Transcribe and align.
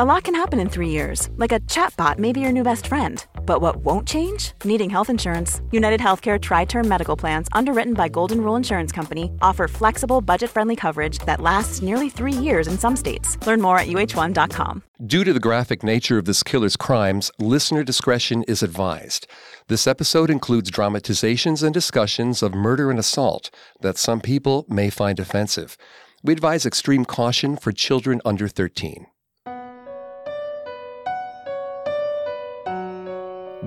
A 0.00 0.04
lot 0.04 0.22
can 0.22 0.36
happen 0.36 0.60
in 0.60 0.68
three 0.68 0.90
years, 0.90 1.28
like 1.38 1.50
a 1.50 1.58
chatbot 1.66 2.20
may 2.20 2.30
be 2.30 2.38
your 2.38 2.52
new 2.52 2.62
best 2.62 2.86
friend. 2.86 3.26
But 3.44 3.60
what 3.60 3.82
won't 3.82 4.06
change? 4.06 4.52
Needing 4.62 4.88
health 4.88 5.10
insurance. 5.10 5.60
United 5.72 5.98
Healthcare 5.98 6.40
Tri 6.40 6.66
Term 6.66 6.86
Medical 6.86 7.16
Plans, 7.16 7.48
underwritten 7.50 7.94
by 7.94 8.06
Golden 8.06 8.40
Rule 8.40 8.54
Insurance 8.54 8.92
Company, 8.92 9.32
offer 9.42 9.66
flexible, 9.66 10.20
budget 10.20 10.50
friendly 10.50 10.76
coverage 10.76 11.18
that 11.26 11.40
lasts 11.40 11.82
nearly 11.82 12.08
three 12.08 12.32
years 12.32 12.68
in 12.68 12.78
some 12.78 12.94
states. 12.94 13.44
Learn 13.44 13.60
more 13.60 13.76
at 13.76 13.88
uh1.com. 13.88 14.84
Due 15.04 15.24
to 15.24 15.32
the 15.32 15.40
graphic 15.40 15.82
nature 15.82 16.16
of 16.16 16.26
this 16.26 16.44
killer's 16.44 16.76
crimes, 16.76 17.32
listener 17.40 17.82
discretion 17.82 18.44
is 18.44 18.62
advised. 18.62 19.26
This 19.66 19.88
episode 19.88 20.30
includes 20.30 20.70
dramatizations 20.70 21.64
and 21.64 21.74
discussions 21.74 22.40
of 22.40 22.54
murder 22.54 22.90
and 22.90 23.00
assault 23.00 23.50
that 23.80 23.98
some 23.98 24.20
people 24.20 24.64
may 24.68 24.90
find 24.90 25.18
offensive. 25.18 25.76
We 26.22 26.34
advise 26.34 26.64
extreme 26.64 27.04
caution 27.04 27.56
for 27.56 27.72
children 27.72 28.20
under 28.24 28.46
13. 28.46 29.08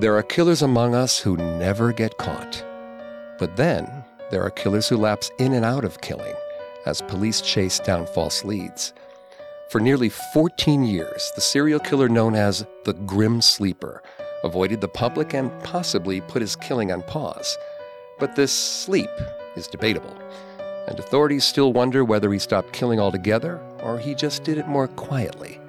There 0.02 0.18
are 0.18 0.24
killers 0.24 0.64
among 0.64 0.96
us 0.96 1.20
who 1.20 1.38
never 1.38 1.94
get 1.94 2.18
caught. 2.18 2.66
But 3.38 3.56
then, 3.56 4.04
there 4.32 4.42
are 4.42 4.50
killers 4.50 4.90
who 4.90 4.98
lapse 4.98 5.30
in 5.38 5.54
and 5.54 5.64
out 5.64 5.86
of 5.86 6.02
killing 6.02 6.34
as 6.88 7.04
police 7.04 7.40
chase 7.40 7.78
down 7.78 8.08
false 8.08 8.44
leads. 8.44 8.94
For 9.70 9.80
nearly 9.80 10.10
14 10.10 10.86
years, 10.86 11.32
the 11.36 11.42
serial 11.42 11.80
killer 11.80 12.10
known 12.10 12.34
as 12.34 12.66
the 12.84 12.94
Grim 12.94 13.42
Sleeper 13.42 14.02
avoided 14.44 14.82
the 14.82 14.88
public 14.88 15.36
and 15.36 15.52
possibly 15.64 16.20
put 16.20 16.42
his 16.42 16.56
killing 16.56 16.92
on 16.92 17.04
pause. 17.04 17.56
But 18.18 18.36
this 18.36 18.52
sleep 18.52 19.12
is 19.56 19.68
debatable, 19.68 20.18
and 20.88 20.98
authorities 20.98 21.44
still 21.44 21.74
wonder 21.74 22.04
whether 22.04 22.34
he 22.34 22.40
stopped 22.40 22.74
killing 22.74 23.00
altogether 23.00 23.62
or 23.84 24.00
he 24.00 24.16
just 24.16 24.44
did 24.44 24.58
it 24.58 24.68
more 24.68 24.88
quietly, 24.88 25.60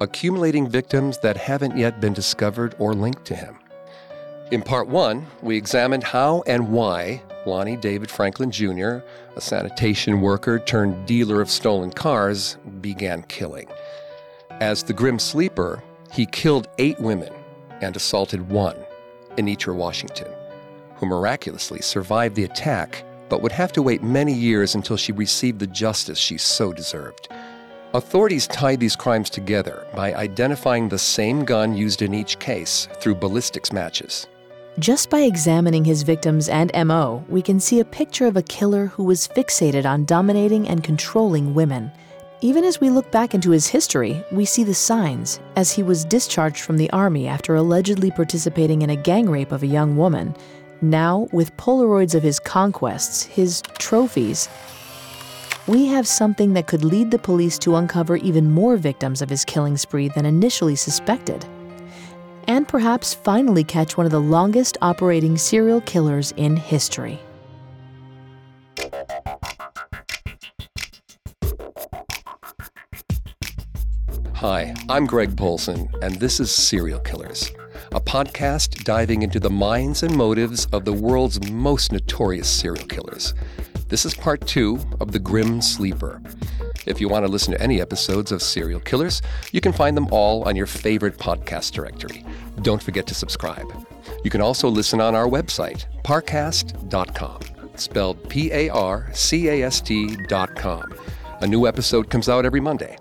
accumulating 0.00 0.66
victims 0.66 1.18
that 1.18 1.36
haven't 1.36 1.76
yet 1.76 2.00
been 2.00 2.14
discovered 2.14 2.74
or 2.78 2.94
linked 2.94 3.26
to 3.26 3.36
him. 3.36 3.58
In 4.52 4.60
part 4.60 4.86
one, 4.86 5.26
we 5.40 5.56
examined 5.56 6.04
how 6.04 6.42
and 6.46 6.70
why 6.70 7.22
Lonnie 7.46 7.78
David 7.78 8.10
Franklin 8.10 8.50
Jr., 8.50 8.98
a 9.34 9.40
sanitation 9.40 10.20
worker 10.20 10.58
turned 10.58 11.06
dealer 11.06 11.40
of 11.40 11.48
stolen 11.48 11.90
cars, 11.90 12.58
began 12.82 13.22
killing. 13.22 13.66
As 14.50 14.82
the 14.82 14.92
Grim 14.92 15.18
Sleeper, 15.18 15.82
he 16.12 16.26
killed 16.26 16.68
eight 16.76 17.00
women 17.00 17.32
and 17.80 17.96
assaulted 17.96 18.50
one, 18.50 18.76
Anitra 19.38 19.74
Washington, 19.74 20.30
who 20.96 21.06
miraculously 21.06 21.80
survived 21.80 22.36
the 22.36 22.44
attack 22.44 23.06
but 23.30 23.40
would 23.40 23.52
have 23.52 23.72
to 23.72 23.80
wait 23.80 24.02
many 24.02 24.34
years 24.34 24.74
until 24.74 24.98
she 24.98 25.12
received 25.12 25.60
the 25.60 25.66
justice 25.66 26.18
she 26.18 26.36
so 26.36 26.74
deserved. 26.74 27.26
Authorities 27.94 28.46
tied 28.48 28.80
these 28.80 28.96
crimes 28.96 29.30
together 29.30 29.86
by 29.94 30.12
identifying 30.12 30.90
the 30.90 30.98
same 30.98 31.42
gun 31.46 31.74
used 31.74 32.02
in 32.02 32.12
each 32.12 32.38
case 32.38 32.86
through 33.00 33.14
ballistics 33.14 33.72
matches. 33.72 34.26
Just 34.78 35.10
by 35.10 35.20
examining 35.20 35.84
his 35.84 36.02
victims 36.02 36.48
and 36.48 36.72
MO, 36.86 37.22
we 37.28 37.42
can 37.42 37.60
see 37.60 37.80
a 37.80 37.84
picture 37.84 38.26
of 38.26 38.38
a 38.38 38.42
killer 38.42 38.86
who 38.86 39.04
was 39.04 39.28
fixated 39.28 39.84
on 39.84 40.06
dominating 40.06 40.66
and 40.66 40.82
controlling 40.82 41.52
women. 41.52 41.92
Even 42.40 42.64
as 42.64 42.80
we 42.80 42.88
look 42.88 43.10
back 43.10 43.34
into 43.34 43.50
his 43.50 43.66
history, 43.66 44.24
we 44.32 44.46
see 44.46 44.64
the 44.64 44.72
signs, 44.72 45.40
as 45.56 45.70
he 45.70 45.82
was 45.82 46.06
discharged 46.06 46.60
from 46.60 46.78
the 46.78 46.88
army 46.90 47.28
after 47.28 47.54
allegedly 47.54 48.10
participating 48.10 48.80
in 48.80 48.88
a 48.88 48.96
gang 48.96 49.28
rape 49.28 49.52
of 49.52 49.62
a 49.62 49.66
young 49.66 49.94
woman. 49.94 50.34
Now, 50.80 51.28
with 51.32 51.54
Polaroids 51.58 52.14
of 52.14 52.22
his 52.22 52.40
conquests, 52.40 53.24
his 53.24 53.60
trophies, 53.78 54.48
we 55.66 55.84
have 55.88 56.08
something 56.08 56.54
that 56.54 56.66
could 56.66 56.82
lead 56.82 57.10
the 57.10 57.18
police 57.18 57.58
to 57.58 57.76
uncover 57.76 58.16
even 58.16 58.50
more 58.50 58.78
victims 58.78 59.20
of 59.20 59.28
his 59.28 59.44
killing 59.44 59.76
spree 59.76 60.08
than 60.08 60.24
initially 60.24 60.76
suspected 60.76 61.44
and 62.48 62.66
perhaps 62.66 63.14
finally 63.14 63.64
catch 63.64 63.96
one 63.96 64.06
of 64.06 64.12
the 64.12 64.20
longest 64.20 64.76
operating 64.82 65.36
serial 65.36 65.80
killers 65.80 66.32
in 66.36 66.56
history. 66.56 67.20
Hi, 74.42 74.74
I'm 74.88 75.06
Greg 75.06 75.36
Polcyn, 75.36 75.88
and 76.02 76.16
this 76.16 76.40
is 76.40 76.50
Serial 76.50 76.98
Killers, 76.98 77.52
a 77.94 78.00
podcast 78.00 78.84
diving 78.84 79.22
into 79.22 79.38
the 79.38 79.50
minds 79.50 80.02
and 80.02 80.16
motives 80.16 80.66
of 80.72 80.86
the 80.86 80.92
world's 80.92 81.50
most 81.50 81.92
notorious 81.92 82.48
serial 82.48 82.86
killers. 82.86 83.34
This 83.88 84.06
is 84.06 84.14
part 84.14 84.46
two 84.46 84.80
of 84.98 85.12
The 85.12 85.18
Grim 85.18 85.60
Sleeper. 85.60 86.22
If 86.86 87.02
you 87.02 87.10
want 87.10 87.26
to 87.26 87.30
listen 87.30 87.52
to 87.52 87.60
any 87.60 87.82
episodes 87.82 88.32
of 88.32 88.40
Serial 88.40 88.80
Killers, 88.80 89.20
you 89.52 89.60
can 89.60 89.72
find 89.72 89.94
them 89.94 90.08
all 90.10 90.42
on 90.44 90.56
your 90.56 90.66
favorite 90.66 91.18
podcast 91.18 91.72
directory. 91.72 92.24
Don't 92.62 92.82
forget 92.82 93.06
to 93.08 93.14
subscribe. 93.14 93.66
You 94.24 94.30
can 94.30 94.40
also 94.40 94.68
listen 94.68 95.00
on 95.00 95.14
our 95.14 95.28
website, 95.28 95.84
parcast.com, 96.02 97.40
spelled 97.76 98.28
P 98.30 98.50
A 98.52 98.70
R 98.70 99.10
C 99.12 99.48
A 99.48 99.64
S 99.64 99.82
T.com. 99.82 100.94
A 101.40 101.46
new 101.46 101.66
episode 101.66 102.08
comes 102.08 102.30
out 102.30 102.46
every 102.46 102.60
Monday. 102.60 102.96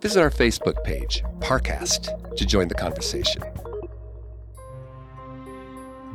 Visit 0.00 0.22
our 0.22 0.30
Facebook 0.30 0.82
page, 0.82 1.22
Parcast, 1.40 2.36
to 2.36 2.46
join 2.46 2.68
the 2.68 2.74
conversation. 2.74 3.42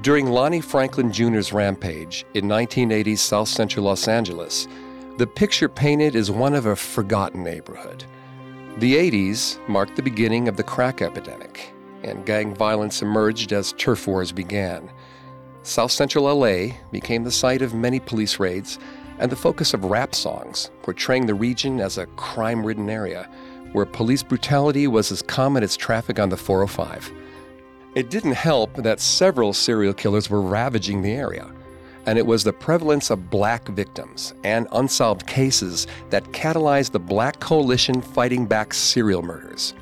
During 0.06 0.28
Lonnie 0.28 0.62
Franklin 0.62 1.12
Jr.'s 1.12 1.52
rampage 1.52 2.28
in 2.36 2.46
1980's 2.46 3.22
South 3.22 3.48
Central 3.48 3.86
Los 3.86 4.07
Angeles, 4.07 4.68
the 5.18 5.25
picture 5.25 5.68
painted 5.68 6.16
is 6.16 6.30
one 6.30 6.54
of 6.54 6.68
a 6.68 6.75
forgotten 6.75 7.44
neighborhood. 7.44 8.06
The 8.78 8.94
80s 8.94 9.57
marked 9.68 9.96
the 9.96 10.04
beginning 10.04 10.48
of 10.48 10.57
the 10.57 10.63
crack 10.63 11.02
epidemic, 11.02 11.74
and 12.04 12.24
gang 12.24 12.54
violence 12.54 13.02
emerged 13.02 13.52
as 13.52 13.74
turf 13.80 14.06
wars 14.06 14.31
began. 14.31 14.92
South 15.63 15.92
Central 15.92 16.25
LA 16.25 16.75
became 16.92 17.24
the 17.24 17.31
site 17.31 17.63
of 17.63 17.74
many 17.74 18.00
police 18.00 18.40
raids 18.40 18.78
and 19.18 19.31
the 19.31 19.36
focus 19.36 19.74
of 19.74 19.86
rap 19.86 20.13
songs 20.13 20.69
portraying 20.84 21.25
the 21.25 21.34
region 21.34 21.81
as 21.81 21.98
a 21.98 22.06
crime 22.06 22.63
ridden 22.63 22.92
area 22.92 23.28
where 23.72 23.88
police 23.88 24.22
brutality 24.22 24.86
was 24.86 25.12
as 25.12 25.24
common 25.24 25.63
as 25.63 25.75
traffic 25.75 26.19
on 26.19 26.30
the 26.30 26.38
405. 26.38 27.12
It 27.95 28.09
didn't 28.09 28.33
help 28.33 28.75
that 28.75 29.00
several 29.00 29.53
serial 29.53 29.94
killers 29.94 30.30
were 30.30 30.42
ravaging 30.42 31.01
the 31.01 31.13
area, 31.13 31.50
and 32.06 32.19
it 32.19 32.25
was 32.25 32.44
the 32.44 32.51
prevalence 32.51 33.09
of 33.09 33.30
black 33.30 33.69
victims 33.69 34.33
and 34.44 34.68
unsolved 34.74 35.25
cases 35.25 35.88
that 36.09 36.25
catalyzed 36.33 36.92
the 36.92 37.00
Black 37.00 37.39
Coalition 37.39 38.01
fighting 38.01 38.45
back 38.45 38.74
serial 38.74 39.21
murders. 39.21 39.75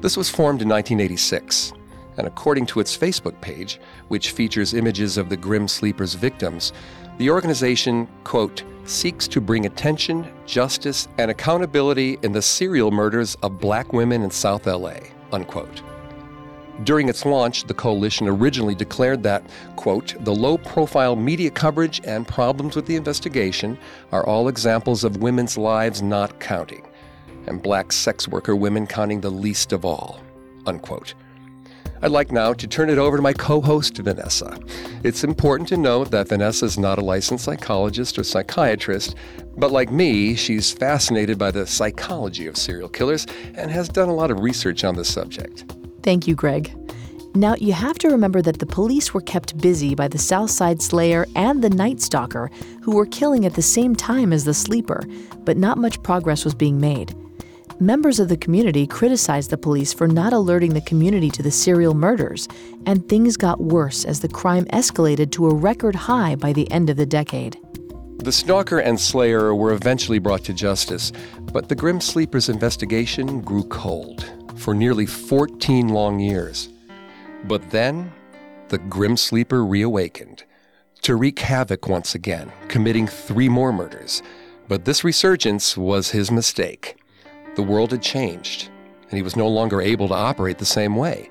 This 0.00 0.16
was 0.16 0.28
formed 0.28 0.60
in 0.60 0.68
1986, 0.68 1.72
and 2.16 2.26
according 2.26 2.66
to 2.66 2.80
its 2.80 2.98
Facebook 2.98 3.40
page, 3.40 3.78
which 4.08 4.32
features 4.32 4.74
images 4.74 5.16
of 5.16 5.28
the 5.28 5.36
Grim 5.36 5.68
Sleepers 5.68 6.14
victims, 6.14 6.72
the 7.18 7.30
organization, 7.30 8.08
quote, 8.24 8.64
seeks 8.86 9.28
to 9.28 9.40
bring 9.40 9.66
attention, 9.66 10.26
justice, 10.46 11.06
and 11.18 11.30
accountability 11.30 12.18
in 12.24 12.32
the 12.32 12.42
serial 12.42 12.90
murders 12.90 13.36
of 13.44 13.60
black 13.60 13.92
women 13.92 14.22
in 14.22 14.32
South 14.32 14.66
LA, 14.66 14.96
unquote. 15.30 15.80
During 16.84 17.08
its 17.08 17.24
launch, 17.24 17.64
the 17.64 17.74
coalition 17.74 18.28
originally 18.28 18.74
declared 18.74 19.22
that, 19.22 19.42
quote, 19.76 20.14
the 20.24 20.34
low 20.34 20.58
profile 20.58 21.16
media 21.16 21.50
coverage 21.50 22.02
and 22.04 22.28
problems 22.28 22.76
with 22.76 22.84
the 22.86 22.96
investigation 22.96 23.78
are 24.12 24.26
all 24.26 24.48
examples 24.48 25.02
of 25.02 25.16
women's 25.18 25.56
lives 25.56 26.02
not 26.02 26.38
counting, 26.38 26.86
and 27.46 27.62
black 27.62 27.92
sex 27.92 28.28
worker 28.28 28.54
women 28.54 28.86
counting 28.86 29.22
the 29.22 29.30
least 29.30 29.72
of 29.72 29.86
all, 29.86 30.20
unquote. 30.66 31.14
I'd 32.02 32.10
like 32.10 32.30
now 32.30 32.52
to 32.52 32.66
turn 32.66 32.90
it 32.90 32.98
over 32.98 33.16
to 33.16 33.22
my 33.22 33.32
co 33.32 33.62
host, 33.62 33.96
Vanessa. 33.96 34.58
It's 35.02 35.24
important 35.24 35.70
to 35.70 35.78
note 35.78 36.10
that 36.10 36.28
Vanessa 36.28 36.66
is 36.66 36.78
not 36.78 36.98
a 36.98 37.02
licensed 37.02 37.44
psychologist 37.44 38.18
or 38.18 38.22
psychiatrist, 38.22 39.14
but 39.56 39.72
like 39.72 39.90
me, 39.90 40.34
she's 40.34 40.72
fascinated 40.72 41.38
by 41.38 41.50
the 41.50 41.66
psychology 41.66 42.46
of 42.46 42.58
serial 42.58 42.90
killers 42.90 43.26
and 43.54 43.70
has 43.70 43.88
done 43.88 44.10
a 44.10 44.14
lot 44.14 44.30
of 44.30 44.40
research 44.40 44.84
on 44.84 44.94
the 44.94 45.06
subject. 45.06 45.64
Thank 46.06 46.28
you, 46.28 46.36
Greg. 46.36 46.72
Now, 47.34 47.56
you 47.56 47.72
have 47.72 47.98
to 47.98 48.08
remember 48.08 48.40
that 48.40 48.60
the 48.60 48.64
police 48.64 49.12
were 49.12 49.20
kept 49.20 49.58
busy 49.58 49.96
by 49.96 50.06
the 50.06 50.18
Southside 50.18 50.80
Slayer 50.80 51.26
and 51.34 51.64
the 51.64 51.68
Night 51.68 52.00
Stalker, 52.00 52.48
who 52.80 52.94
were 52.94 53.06
killing 53.06 53.44
at 53.44 53.54
the 53.54 53.60
same 53.60 53.96
time 53.96 54.32
as 54.32 54.44
the 54.44 54.54
Sleeper, 54.54 55.02
but 55.40 55.56
not 55.56 55.78
much 55.78 56.00
progress 56.04 56.44
was 56.44 56.54
being 56.54 56.80
made. 56.80 57.12
Members 57.80 58.20
of 58.20 58.28
the 58.28 58.36
community 58.36 58.86
criticized 58.86 59.50
the 59.50 59.58
police 59.58 59.92
for 59.92 60.06
not 60.06 60.32
alerting 60.32 60.74
the 60.74 60.80
community 60.82 61.28
to 61.28 61.42
the 61.42 61.50
serial 61.50 61.92
murders, 61.92 62.46
and 62.86 63.08
things 63.08 63.36
got 63.36 63.60
worse 63.60 64.04
as 64.04 64.20
the 64.20 64.28
crime 64.28 64.64
escalated 64.66 65.32
to 65.32 65.48
a 65.48 65.54
record 65.54 65.96
high 65.96 66.36
by 66.36 66.52
the 66.52 66.70
end 66.70 66.88
of 66.88 66.96
the 66.96 67.04
decade. 67.04 67.58
The 68.18 68.30
stalker 68.30 68.78
and 68.78 68.98
slayer 68.98 69.56
were 69.56 69.72
eventually 69.72 70.20
brought 70.20 70.44
to 70.44 70.54
justice, 70.54 71.10
but 71.52 71.68
the 71.68 71.74
Grim 71.74 72.00
Sleepers 72.00 72.48
investigation 72.48 73.40
grew 73.40 73.64
cold 73.64 74.24
for 74.56 74.74
nearly 74.74 75.06
14 75.06 75.88
long 75.88 76.18
years. 76.18 76.68
But 77.44 77.70
then, 77.70 78.12
the 78.68 78.78
Grim 78.78 79.16
Sleeper 79.16 79.64
reawakened 79.64 80.44
to 81.02 81.14
wreak 81.14 81.38
havoc 81.38 81.88
once 81.88 82.14
again, 82.14 82.50
committing 82.68 83.06
three 83.06 83.48
more 83.48 83.72
murders. 83.72 84.22
But 84.66 84.84
this 84.84 85.04
resurgence 85.04 85.76
was 85.76 86.10
his 86.10 86.30
mistake. 86.30 86.96
The 87.54 87.62
world 87.62 87.92
had 87.92 88.02
changed, 88.02 88.70
and 89.02 89.12
he 89.12 89.22
was 89.22 89.36
no 89.36 89.46
longer 89.46 89.80
able 89.80 90.08
to 90.08 90.14
operate 90.14 90.58
the 90.58 90.64
same 90.64 90.96
way. 90.96 91.30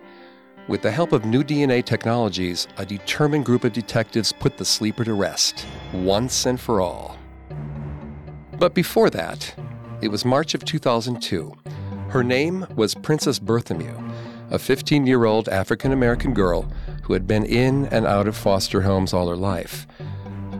With 0.67 0.81
the 0.81 0.91
help 0.91 1.11
of 1.11 1.25
new 1.25 1.43
DNA 1.43 1.83
technologies, 1.83 2.67
a 2.77 2.85
determined 2.85 3.45
group 3.45 3.65
of 3.65 3.73
detectives 3.73 4.31
put 4.31 4.57
the 4.57 4.65
sleeper 4.65 5.03
to 5.03 5.13
rest, 5.13 5.65
once 5.93 6.45
and 6.45 6.59
for 6.59 6.81
all. 6.81 7.17
But 8.57 8.73
before 8.73 9.09
that, 9.09 9.53
it 10.01 10.07
was 10.07 10.25
March 10.25 10.53
of 10.53 10.63
2002 10.63 11.53
her 12.15 12.23
name 12.23 12.65
was 12.77 12.95
Princess 12.95 13.39
Berthomieux, 13.39 13.99
a 14.49 14.57
15 14.57 15.05
year 15.05 15.25
old 15.25 15.49
African 15.49 15.91
American 15.91 16.33
girl 16.33 16.61
who 17.03 17.11
had 17.11 17.27
been 17.27 17.43
in 17.43 17.87
and 17.87 18.05
out 18.05 18.25
of 18.25 18.37
foster 18.37 18.83
homes 18.83 19.11
all 19.11 19.27
her 19.27 19.35
life. 19.35 19.85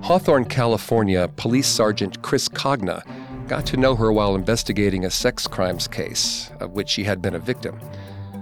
Hawthorne, 0.02 0.44
California 0.44 1.30
Police 1.38 1.70
Sergeant 1.70 2.22
Chris 2.22 2.50
Cogna 2.50 3.04
got 3.48 3.66
to 3.68 3.78
know 3.78 3.96
her 3.96 4.12
while 4.12 4.36
investigating 4.36 5.06
a 5.06 5.10
sex 5.10 5.48
crimes 5.48 5.88
case 5.88 6.52
of 6.60 6.72
which 6.72 6.90
she 6.90 7.06
had 7.06 7.22
been 7.22 7.36
a 7.36 7.40
victim. 7.40 7.80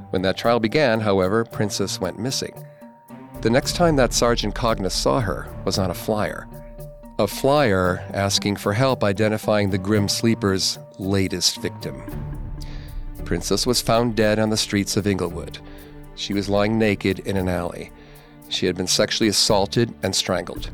When 0.10 0.24
that 0.24 0.36
trial 0.36 0.60
began, 0.60 1.00
however, 1.00 1.46
Princess 1.46 2.02
went 2.02 2.18
missing. 2.18 2.66
The 3.42 3.52
next 3.52 3.76
time 3.76 3.96
that 3.98 4.14
Sergeant 4.14 4.56
Cogna 4.56 4.90
saw 4.90 5.20
her 5.20 5.48
was 5.66 5.78
on 5.78 5.92
a 5.92 5.94
flyer. 5.94 6.48
A 7.20 7.28
flyer 7.28 8.04
asking 8.12 8.56
for 8.56 8.74
help 8.74 9.04
identifying 9.04 9.70
the 9.70 9.78
Grim 9.78 10.10
Sleeper's 10.10 10.80
latest 10.98 11.62
victim. 11.62 12.33
Princess 13.26 13.66
was 13.66 13.82
found 13.82 14.16
dead 14.16 14.40
on 14.40 14.50
the 14.50 14.58
streets 14.58 14.98
of 14.98 15.08
Inglewood. 15.08 15.60
She 16.16 16.34
was 16.34 16.50
lying 16.50 16.78
naked 16.78 17.20
in 17.20 17.38
an 17.38 17.50
alley. 17.50 17.92
She 18.50 18.66
had 18.66 18.76
been 18.76 18.88
sexually 18.88 19.30
assaulted 19.30 19.94
and 20.04 20.16
strangled. 20.16 20.70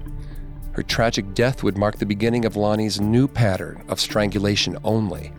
Her 0.74 0.84
tragic 0.84 1.34
death 1.34 1.64
would 1.64 1.78
mark 1.78 1.98
the 1.98 2.06
beginning 2.06 2.46
of 2.46 2.56
Lonnie's 2.56 3.00
new 3.00 3.28
pattern 3.28 3.84
of 3.88 4.00
strangulation 4.00 4.78
only. 4.84 5.32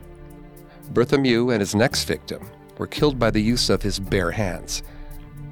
Berthomieux 0.92 1.50
and 1.50 1.60
his 1.60 1.74
next 1.74 2.04
victim 2.04 2.46
were 2.78 2.86
killed 2.86 3.18
by 3.18 3.30
the 3.30 3.42
use 3.42 3.70
of 3.70 3.82
his 3.82 3.98
bare 3.98 4.30
hands. 4.30 4.82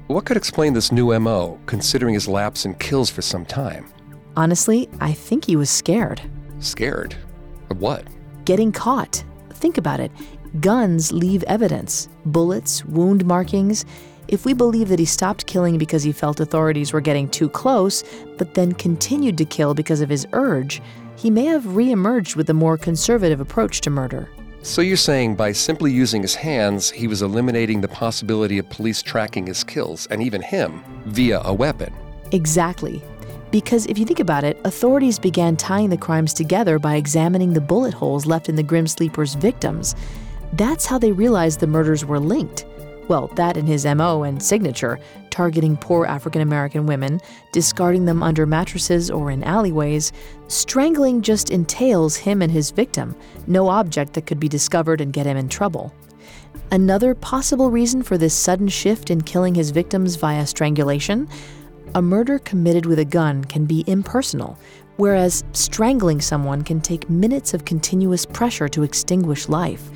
What 0.07 0.25
could 0.25 0.37
explain 0.37 0.73
this 0.73 0.91
new 0.91 1.17
MO, 1.19 1.59
considering 1.65 2.15
his 2.15 2.27
lapse 2.27 2.65
in 2.65 2.73
kills 2.75 3.09
for 3.09 3.21
some 3.21 3.45
time? 3.45 3.91
Honestly, 4.35 4.89
I 4.99 5.13
think 5.13 5.45
he 5.45 5.55
was 5.55 5.69
scared. 5.69 6.21
Scared? 6.59 7.15
Of 7.69 7.79
what? 7.79 8.07
Getting 8.45 8.71
caught. 8.71 9.23
Think 9.53 9.77
about 9.77 9.99
it. 9.99 10.11
Guns 10.59 11.11
leave 11.11 11.43
evidence 11.43 12.09
bullets, 12.25 12.83
wound 12.85 13.23
markings. 13.25 13.85
If 14.27 14.45
we 14.45 14.53
believe 14.53 14.89
that 14.89 14.99
he 14.99 15.05
stopped 15.05 15.45
killing 15.45 15.77
because 15.77 16.03
he 16.03 16.11
felt 16.11 16.39
authorities 16.39 16.91
were 16.91 17.01
getting 17.01 17.29
too 17.29 17.49
close, 17.49 18.03
but 18.37 18.53
then 18.53 18.73
continued 18.73 19.37
to 19.37 19.45
kill 19.45 19.73
because 19.73 20.01
of 20.01 20.09
his 20.09 20.27
urge, 20.33 20.81
he 21.15 21.29
may 21.29 21.45
have 21.45 21.63
reemerged 21.63 22.35
with 22.35 22.49
a 22.49 22.53
more 22.53 22.77
conservative 22.77 23.39
approach 23.39 23.81
to 23.81 23.89
murder. 23.89 24.29
So 24.61 24.81
you're 24.81 24.97
saying 24.97 25.35
by 25.35 25.51
simply 25.51 25.91
using 25.91 26.21
his 26.21 26.35
hands, 26.35 26.89
he 26.89 27.07
was 27.07 27.21
eliminating 27.21 27.81
the 27.81 27.87
possibility 27.87 28.57
of 28.57 28.69
police 28.69 29.01
tracking 29.01 29.47
his 29.47 29.63
kills, 29.63 30.05
and 30.07 30.21
even 30.21 30.41
him, 30.41 30.83
via 31.05 31.41
a 31.43 31.53
weapon? 31.53 31.93
Exactly. 32.31 33.01
Because 33.51 33.85
if 33.87 33.97
you 33.97 34.05
think 34.05 34.19
about 34.19 34.43
it, 34.43 34.59
authorities 34.63 35.17
began 35.17 35.57
tying 35.57 35.89
the 35.89 35.97
crimes 35.97 36.33
together 36.33 36.77
by 36.77 36.95
examining 36.95 37.53
the 37.53 37.61
bullet 37.61 37.93
holes 37.93 38.25
left 38.25 38.49
in 38.49 38.55
the 38.55 38.63
Grim 38.63 38.85
Sleeper's 38.85 39.33
victims. 39.35 39.95
That's 40.53 40.85
how 40.85 40.97
they 40.97 41.11
realized 41.11 41.59
the 41.59 41.67
murders 41.67 42.05
were 42.05 42.19
linked. 42.19 42.65
Well, 43.07 43.27
that 43.35 43.57
and 43.57 43.67
his 43.67 43.85
MO 43.85 44.23
and 44.23 44.41
signature, 44.41 44.99
targeting 45.29 45.77
poor 45.77 46.05
African 46.05 46.41
American 46.41 46.85
women, 46.85 47.19
discarding 47.51 48.05
them 48.05 48.21
under 48.21 48.45
mattresses 48.45 49.09
or 49.09 49.31
in 49.31 49.43
alleyways, 49.43 50.11
strangling 50.47 51.21
just 51.21 51.49
entails 51.49 52.15
him 52.15 52.41
and 52.41 52.51
his 52.51 52.69
victim, 52.71 53.15
no 53.47 53.67
object 53.69 54.13
that 54.13 54.27
could 54.27 54.39
be 54.39 54.47
discovered 54.47 55.01
and 55.01 55.13
get 55.13 55.25
him 55.25 55.37
in 55.37 55.49
trouble. 55.49 55.93
Another 56.71 57.15
possible 57.15 57.71
reason 57.71 58.03
for 58.03 58.17
this 58.17 58.35
sudden 58.35 58.67
shift 58.67 59.09
in 59.09 59.21
killing 59.21 59.55
his 59.55 59.71
victims 59.71 60.15
via 60.15 60.45
strangulation 60.45 61.27
a 61.95 62.01
murder 62.01 62.37
committed 62.39 62.85
with 62.85 62.99
a 62.99 63.05
gun 63.05 63.43
can 63.43 63.65
be 63.65 63.83
impersonal, 63.87 64.59
whereas 64.97 65.43
strangling 65.53 66.21
someone 66.21 66.61
can 66.61 66.79
take 66.81 67.09
minutes 67.09 67.55
of 67.55 67.65
continuous 67.65 68.27
pressure 68.27 68.69
to 68.69 68.83
extinguish 68.83 69.49
life. 69.49 69.89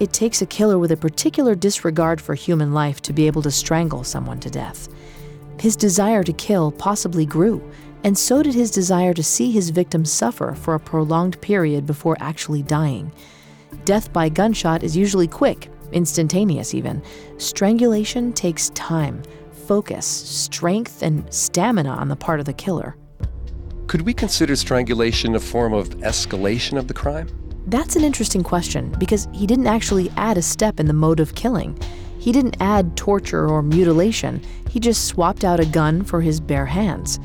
It 0.00 0.12
takes 0.12 0.42
a 0.42 0.46
killer 0.46 0.78
with 0.78 0.90
a 0.90 0.96
particular 0.96 1.54
disregard 1.54 2.20
for 2.20 2.34
human 2.34 2.74
life 2.74 3.00
to 3.02 3.12
be 3.12 3.26
able 3.26 3.42
to 3.42 3.50
strangle 3.50 4.02
someone 4.02 4.40
to 4.40 4.50
death. 4.50 4.88
His 5.60 5.76
desire 5.76 6.24
to 6.24 6.32
kill 6.32 6.72
possibly 6.72 7.24
grew, 7.24 7.62
and 8.02 8.18
so 8.18 8.42
did 8.42 8.54
his 8.54 8.72
desire 8.72 9.14
to 9.14 9.22
see 9.22 9.52
his 9.52 9.70
victim 9.70 10.04
suffer 10.04 10.54
for 10.54 10.74
a 10.74 10.80
prolonged 10.80 11.40
period 11.40 11.86
before 11.86 12.16
actually 12.18 12.62
dying. 12.62 13.12
Death 13.84 14.12
by 14.12 14.28
gunshot 14.28 14.82
is 14.82 14.96
usually 14.96 15.28
quick, 15.28 15.70
instantaneous 15.92 16.74
even. 16.74 17.00
Strangulation 17.38 18.32
takes 18.32 18.70
time, 18.70 19.22
focus, 19.52 20.06
strength, 20.06 21.02
and 21.02 21.32
stamina 21.32 21.90
on 21.90 22.08
the 22.08 22.16
part 22.16 22.40
of 22.40 22.46
the 22.46 22.52
killer. 22.52 22.96
Could 23.86 24.02
we 24.02 24.12
consider 24.12 24.56
strangulation 24.56 25.36
a 25.36 25.40
form 25.40 25.72
of 25.72 25.90
escalation 26.00 26.78
of 26.78 26.88
the 26.88 26.94
crime? 26.94 27.28
That's 27.66 27.96
an 27.96 28.04
interesting 28.04 28.42
question 28.42 28.94
because 28.98 29.26
he 29.32 29.46
didn't 29.46 29.66
actually 29.66 30.10
add 30.16 30.36
a 30.36 30.42
step 30.42 30.78
in 30.78 30.86
the 30.86 30.92
mode 30.92 31.20
of 31.20 31.34
killing. 31.34 31.78
He 32.18 32.30
didn't 32.30 32.56
add 32.60 32.96
torture 32.96 33.48
or 33.48 33.62
mutilation, 33.62 34.42
he 34.70 34.80
just 34.80 35.06
swapped 35.06 35.44
out 35.44 35.60
a 35.60 35.66
gun 35.66 36.04
for 36.04 36.20
his 36.20 36.40
bare 36.40 36.66
hands. 36.66 37.20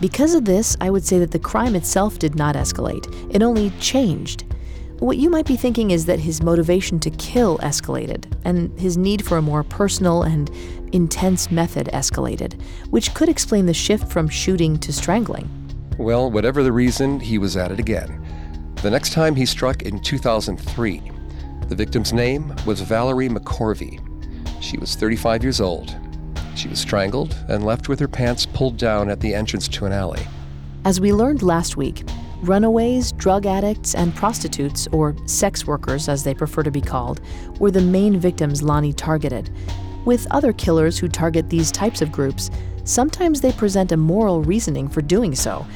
Because 0.00 0.34
of 0.34 0.44
this, 0.44 0.76
I 0.80 0.90
would 0.90 1.04
say 1.04 1.18
that 1.18 1.30
the 1.30 1.38
crime 1.38 1.74
itself 1.74 2.18
did 2.18 2.34
not 2.34 2.54
escalate, 2.54 3.34
it 3.34 3.42
only 3.42 3.70
changed. 3.80 4.44
What 5.00 5.16
you 5.16 5.30
might 5.30 5.46
be 5.46 5.56
thinking 5.56 5.90
is 5.92 6.06
that 6.06 6.18
his 6.18 6.42
motivation 6.42 6.98
to 7.00 7.10
kill 7.10 7.58
escalated, 7.58 8.24
and 8.44 8.76
his 8.78 8.96
need 8.96 9.24
for 9.24 9.38
a 9.38 9.42
more 9.42 9.62
personal 9.62 10.22
and 10.22 10.50
intense 10.92 11.50
method 11.50 11.88
escalated, 11.92 12.60
which 12.90 13.14
could 13.14 13.28
explain 13.28 13.66
the 13.66 13.74
shift 13.74 14.10
from 14.10 14.28
shooting 14.28 14.76
to 14.78 14.92
strangling. 14.92 15.48
Well, 15.98 16.30
whatever 16.30 16.62
the 16.62 16.72
reason, 16.72 17.20
he 17.20 17.38
was 17.38 17.56
at 17.56 17.70
it 17.70 17.78
again. 17.78 18.24
The 18.80 18.90
next 18.90 19.12
time 19.12 19.34
he 19.34 19.44
struck 19.44 19.82
in 19.82 19.98
2003. 19.98 21.10
The 21.66 21.74
victim's 21.74 22.12
name 22.12 22.54
was 22.64 22.80
Valerie 22.80 23.28
McCorvey. 23.28 24.00
She 24.62 24.78
was 24.78 24.94
35 24.94 25.42
years 25.42 25.60
old. 25.60 25.96
She 26.54 26.68
was 26.68 26.78
strangled 26.78 27.36
and 27.48 27.66
left 27.66 27.88
with 27.88 27.98
her 27.98 28.06
pants 28.06 28.46
pulled 28.46 28.76
down 28.76 29.10
at 29.10 29.18
the 29.18 29.34
entrance 29.34 29.66
to 29.66 29.86
an 29.86 29.92
alley. 29.92 30.24
As 30.84 31.00
we 31.00 31.12
learned 31.12 31.42
last 31.42 31.76
week, 31.76 32.04
runaways, 32.40 33.10
drug 33.10 33.46
addicts, 33.46 33.96
and 33.96 34.14
prostitutes, 34.14 34.86
or 34.92 35.16
sex 35.26 35.66
workers 35.66 36.08
as 36.08 36.22
they 36.22 36.32
prefer 36.32 36.62
to 36.62 36.70
be 36.70 36.80
called, 36.80 37.20
were 37.58 37.72
the 37.72 37.80
main 37.80 38.20
victims 38.20 38.62
Lonnie 38.62 38.92
targeted. 38.92 39.50
With 40.04 40.28
other 40.30 40.52
killers 40.52 40.98
who 40.98 41.08
target 41.08 41.50
these 41.50 41.72
types 41.72 42.00
of 42.00 42.12
groups, 42.12 42.48
sometimes 42.84 43.40
they 43.40 43.50
present 43.50 43.90
a 43.90 43.96
moral 43.96 44.40
reasoning 44.40 44.88
for 44.88 45.02
doing 45.02 45.34
so. 45.34 45.66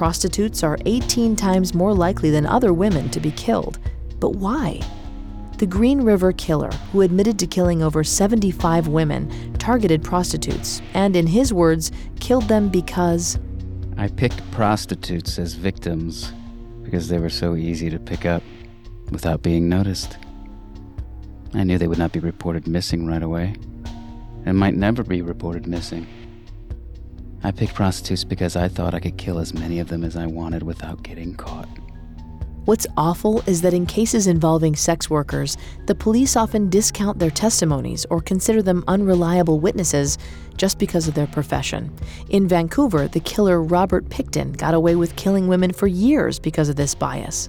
Prostitutes 0.00 0.62
are 0.62 0.78
18 0.86 1.36
times 1.36 1.74
more 1.74 1.92
likely 1.92 2.30
than 2.30 2.46
other 2.46 2.72
women 2.72 3.10
to 3.10 3.20
be 3.20 3.32
killed. 3.32 3.78
But 4.18 4.30
why? 4.30 4.80
The 5.58 5.66
Green 5.66 6.00
River 6.00 6.32
Killer, 6.32 6.70
who 6.90 7.02
admitted 7.02 7.38
to 7.38 7.46
killing 7.46 7.82
over 7.82 8.02
75 8.02 8.88
women, 8.88 9.52
targeted 9.58 10.02
prostitutes 10.02 10.80
and, 10.94 11.14
in 11.16 11.26
his 11.26 11.52
words, 11.52 11.92
killed 12.18 12.48
them 12.48 12.70
because. 12.70 13.38
I 13.98 14.08
picked 14.08 14.40
prostitutes 14.52 15.38
as 15.38 15.52
victims 15.52 16.32
because 16.82 17.08
they 17.08 17.18
were 17.18 17.28
so 17.28 17.54
easy 17.54 17.90
to 17.90 17.98
pick 17.98 18.24
up 18.24 18.42
without 19.10 19.42
being 19.42 19.68
noticed. 19.68 20.16
I 21.52 21.62
knew 21.62 21.76
they 21.76 21.88
would 21.88 21.98
not 21.98 22.12
be 22.12 22.20
reported 22.20 22.66
missing 22.66 23.06
right 23.06 23.22
away 23.22 23.54
and 24.46 24.56
might 24.56 24.76
never 24.76 25.04
be 25.04 25.20
reported 25.20 25.66
missing. 25.66 26.06
I 27.42 27.50
picked 27.50 27.74
prostitutes 27.74 28.24
because 28.24 28.56
I 28.56 28.68
thought 28.68 28.94
I 28.94 29.00
could 29.00 29.16
kill 29.16 29.38
as 29.38 29.54
many 29.54 29.78
of 29.80 29.88
them 29.88 30.04
as 30.04 30.16
I 30.16 30.26
wanted 30.26 30.62
without 30.62 31.02
getting 31.02 31.34
caught. 31.34 31.68
What's 32.66 32.86
awful 32.96 33.42
is 33.46 33.62
that 33.62 33.72
in 33.72 33.86
cases 33.86 34.26
involving 34.26 34.76
sex 34.76 35.08
workers, 35.08 35.56
the 35.86 35.94
police 35.94 36.36
often 36.36 36.68
discount 36.68 37.18
their 37.18 37.30
testimonies 37.30 38.04
or 38.10 38.20
consider 38.20 38.62
them 38.62 38.84
unreliable 38.86 39.58
witnesses 39.58 40.18
just 40.58 40.78
because 40.78 41.08
of 41.08 41.14
their 41.14 41.26
profession. 41.26 41.90
In 42.28 42.46
Vancouver, 42.46 43.08
the 43.08 43.20
killer 43.20 43.62
Robert 43.62 44.08
Pickton 44.10 44.56
got 44.58 44.74
away 44.74 44.94
with 44.94 45.16
killing 45.16 45.48
women 45.48 45.72
for 45.72 45.86
years 45.86 46.38
because 46.38 46.68
of 46.68 46.76
this 46.76 46.94
bias. 46.94 47.48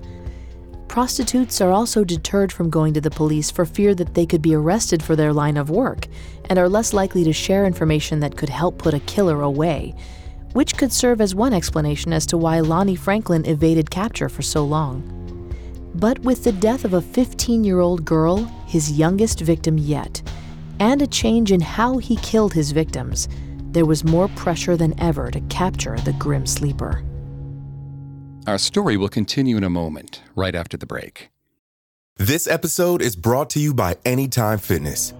Prostitutes 0.91 1.61
are 1.61 1.71
also 1.71 2.03
deterred 2.03 2.51
from 2.51 2.69
going 2.69 2.93
to 2.95 2.99
the 2.99 3.09
police 3.09 3.49
for 3.49 3.63
fear 3.63 3.95
that 3.95 4.13
they 4.13 4.25
could 4.25 4.41
be 4.41 4.53
arrested 4.53 5.01
for 5.01 5.15
their 5.15 5.31
line 5.31 5.55
of 5.55 5.69
work 5.69 6.05
and 6.49 6.59
are 6.59 6.67
less 6.67 6.91
likely 6.91 7.23
to 7.23 7.31
share 7.31 7.65
information 7.65 8.19
that 8.19 8.35
could 8.35 8.49
help 8.49 8.77
put 8.77 8.93
a 8.93 8.99
killer 8.99 9.41
away 9.41 9.95
which 10.51 10.75
could 10.75 10.91
serve 10.91 11.21
as 11.21 11.33
one 11.33 11.53
explanation 11.53 12.11
as 12.11 12.25
to 12.25 12.37
why 12.37 12.59
Lonnie 12.59 12.97
Franklin 12.97 13.45
evaded 13.45 13.89
capture 13.89 14.27
for 14.27 14.41
so 14.41 14.65
long. 14.65 15.01
But 15.95 16.19
with 16.19 16.43
the 16.43 16.51
death 16.51 16.83
of 16.83 16.93
a 16.93 17.01
15 17.01 17.63
year 17.63 17.79
old 17.79 18.03
girl, 18.03 18.43
his 18.67 18.91
youngest 18.91 19.39
victim 19.39 19.77
yet, 19.77 20.21
and 20.81 21.01
a 21.01 21.07
change 21.07 21.53
in 21.53 21.61
how 21.61 21.99
he 21.99 22.17
killed 22.17 22.51
his 22.51 22.73
victims, 22.73 23.29
there 23.71 23.85
was 23.85 24.03
more 24.03 24.27
pressure 24.29 24.75
than 24.75 24.99
ever 24.99 25.31
to 25.31 25.39
capture 25.41 25.95
the 25.99 26.11
grim 26.19 26.45
sleeper. 26.45 27.01
Our 28.47 28.57
story 28.57 28.97
will 28.97 29.07
continue 29.07 29.55
in 29.55 29.63
a 29.63 29.69
moment, 29.69 30.23
right 30.35 30.55
after 30.55 30.75
the 30.75 30.87
break. 30.87 31.29
This 32.17 32.47
episode 32.47 32.99
is 32.99 33.15
brought 33.15 33.51
to 33.51 33.59
you 33.59 33.71
by 33.71 33.97
Anytime 34.03 34.57
Fitness. 34.57 35.13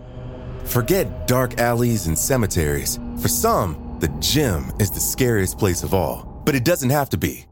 Forget 0.65 1.27
dark 1.27 1.59
alleys 1.59 2.07
and 2.07 2.17
cemeteries. 2.17 2.99
For 3.19 3.27
some, 3.27 3.97
the 3.99 4.07
gym 4.19 4.71
is 4.79 4.89
the 4.89 4.99
scariest 4.99 5.59
place 5.59 5.83
of 5.83 5.93
all, 5.93 6.41
but 6.45 6.55
it 6.55 6.65
doesn't 6.65 6.89
have 6.89 7.09
to 7.11 7.17
be. 7.17 7.45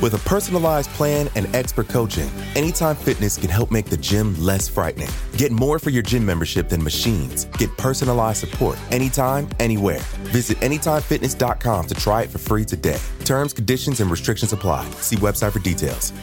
With 0.00 0.14
a 0.14 0.18
personalized 0.28 0.88
plan 0.90 1.28
and 1.34 1.54
expert 1.54 1.88
coaching, 1.88 2.30
Anytime 2.56 2.96
Fitness 2.96 3.36
can 3.36 3.50
help 3.50 3.70
make 3.70 3.86
the 3.86 3.98
gym 3.98 4.34
less 4.40 4.66
frightening. 4.66 5.10
Get 5.36 5.52
more 5.52 5.78
for 5.78 5.90
your 5.90 6.02
gym 6.02 6.24
membership 6.24 6.70
than 6.70 6.82
machines. 6.82 7.44
Get 7.58 7.76
personalized 7.76 8.38
support 8.38 8.78
anytime, 8.90 9.48
anywhere. 9.58 10.00
Visit 10.32 10.58
AnytimeFitness.com 10.60 11.86
to 11.86 11.94
try 11.94 12.22
it 12.22 12.30
for 12.30 12.38
free 12.38 12.64
today. 12.64 12.98
Terms, 13.24 13.52
conditions, 13.52 14.00
and 14.00 14.10
restrictions 14.10 14.54
apply. 14.54 14.88
See 15.02 15.16
website 15.16 15.52
for 15.52 15.58
details. 15.58 16.14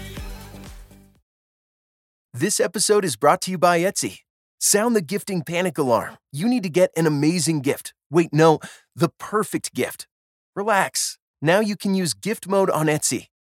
This 2.34 2.60
episode 2.60 3.06
is 3.06 3.16
brought 3.16 3.42
to 3.42 3.52
you 3.52 3.58
by 3.58 3.80
Etsy. 3.80 4.20
Sound 4.60 4.96
the 4.96 5.02
gifting 5.02 5.44
panic 5.44 5.78
alarm. 5.78 6.18
You 6.32 6.48
need 6.48 6.64
to 6.64 6.70
get 6.70 6.90
an 6.98 7.06
amazing 7.06 7.62
gift. 7.62 7.94
Wait, 8.10 8.34
no, 8.34 8.60
the 8.96 9.10
perfect 9.20 9.74
gift. 9.76 10.08
Relax. 10.56 11.18
Now 11.42 11.60
you 11.60 11.76
can 11.76 11.94
use 11.94 12.14
gift 12.16 12.48
mode 12.48 12.72
on 12.72 12.88
Etsy. 12.88 13.28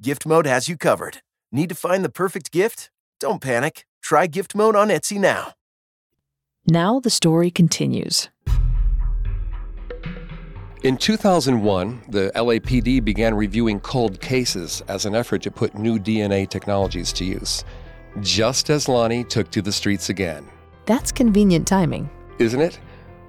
Gift 0.00 0.26
Mode 0.26 0.46
has 0.46 0.68
you 0.68 0.76
covered. 0.76 1.22
Need 1.50 1.70
to 1.70 1.74
find 1.74 2.04
the 2.04 2.08
perfect 2.08 2.52
gift? 2.52 2.88
Don't 3.18 3.40
panic. 3.40 3.84
Try 4.00 4.28
Gift 4.28 4.54
Mode 4.54 4.76
on 4.76 4.90
Etsy 4.90 5.18
now. 5.18 5.54
Now 6.68 7.00
the 7.00 7.10
story 7.10 7.50
continues. 7.50 8.28
In 10.84 10.96
2001, 10.96 12.02
the 12.08 12.30
LAPD 12.36 13.04
began 13.04 13.34
reviewing 13.34 13.80
cold 13.80 14.20
cases 14.20 14.84
as 14.86 15.04
an 15.04 15.16
effort 15.16 15.42
to 15.42 15.50
put 15.50 15.74
new 15.74 15.98
DNA 15.98 16.48
technologies 16.48 17.12
to 17.14 17.24
use 17.24 17.64
just 18.20 18.70
as 18.70 18.88
Lonnie 18.88 19.24
took 19.24 19.50
to 19.50 19.62
the 19.62 19.72
streets 19.72 20.10
again. 20.10 20.46
That's 20.86 21.10
convenient 21.10 21.66
timing. 21.66 22.08
Isn't 22.38 22.60
it? 22.60 22.78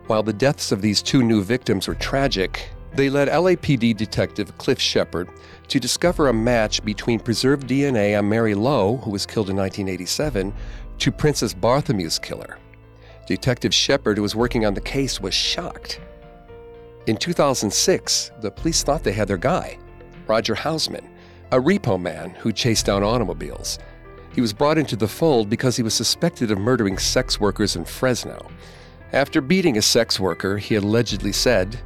While 0.05 0.23
the 0.23 0.33
deaths 0.33 0.71
of 0.71 0.81
these 0.81 1.01
two 1.01 1.23
new 1.23 1.43
victims 1.43 1.87
were 1.87 1.95
tragic, 1.95 2.69
they 2.93 3.09
led 3.09 3.27
LAPD 3.27 3.95
detective 3.95 4.57
Cliff 4.57 4.79
Shepard 4.79 5.29
to 5.69 5.79
discover 5.79 6.27
a 6.27 6.33
match 6.33 6.83
between 6.83 7.19
preserved 7.19 7.67
DNA 7.67 8.17
on 8.17 8.27
Mary 8.27 8.55
Lowe, 8.55 8.97
who 8.97 9.11
was 9.11 9.25
killed 9.25 9.49
in 9.49 9.55
1987, 9.55 10.53
to 10.97 11.11
Princess 11.11 11.53
Bartholomew's 11.53 12.19
killer. 12.19 12.57
Detective 13.27 13.73
Shepard, 13.73 14.17
who 14.17 14.23
was 14.23 14.35
working 14.35 14.65
on 14.65 14.73
the 14.73 14.81
case, 14.81 15.21
was 15.21 15.33
shocked. 15.33 16.01
In 17.05 17.15
2006, 17.15 18.31
the 18.41 18.51
police 18.51 18.83
thought 18.83 19.03
they 19.03 19.11
had 19.11 19.27
their 19.27 19.37
guy, 19.37 19.77
Roger 20.27 20.55
Hausman, 20.55 21.07
a 21.51 21.57
repo 21.57 22.01
man 22.01 22.31
who 22.31 22.51
chased 22.51 22.87
down 22.87 23.03
automobiles. 23.03 23.79
He 24.33 24.41
was 24.41 24.53
brought 24.53 24.77
into 24.77 24.95
the 24.95 25.07
fold 25.07 25.49
because 25.49 25.75
he 25.75 25.83
was 25.83 25.93
suspected 25.93 26.51
of 26.51 26.59
murdering 26.59 26.97
sex 26.97 27.39
workers 27.39 27.75
in 27.75 27.85
Fresno. 27.85 28.49
After 29.13 29.41
beating 29.41 29.77
a 29.77 29.81
sex 29.81 30.19
worker, 30.19 30.57
he 30.57 30.75
allegedly 30.75 31.31
said, 31.31 31.79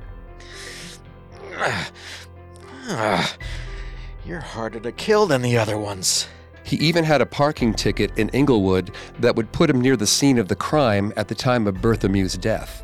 You're 4.25 4.39
harder 4.39 4.79
to 4.79 4.91
kill 4.93 5.25
than 5.25 5.41
the 5.41 5.57
other 5.57 5.77
ones. 5.77 6.27
He 6.63 6.77
even 6.77 7.03
had 7.03 7.19
a 7.19 7.25
parking 7.25 7.73
ticket 7.73 8.17
in 8.17 8.29
Inglewood 8.29 8.91
that 9.19 9.35
would 9.35 9.51
put 9.51 9.69
him 9.69 9.81
near 9.81 9.97
the 9.97 10.07
scene 10.07 10.37
of 10.37 10.47
the 10.47 10.55
crime 10.55 11.11
at 11.17 11.27
the 11.27 11.35
time 11.35 11.67
of 11.67 11.75
Berthomieux's 11.75 12.37
death. 12.37 12.83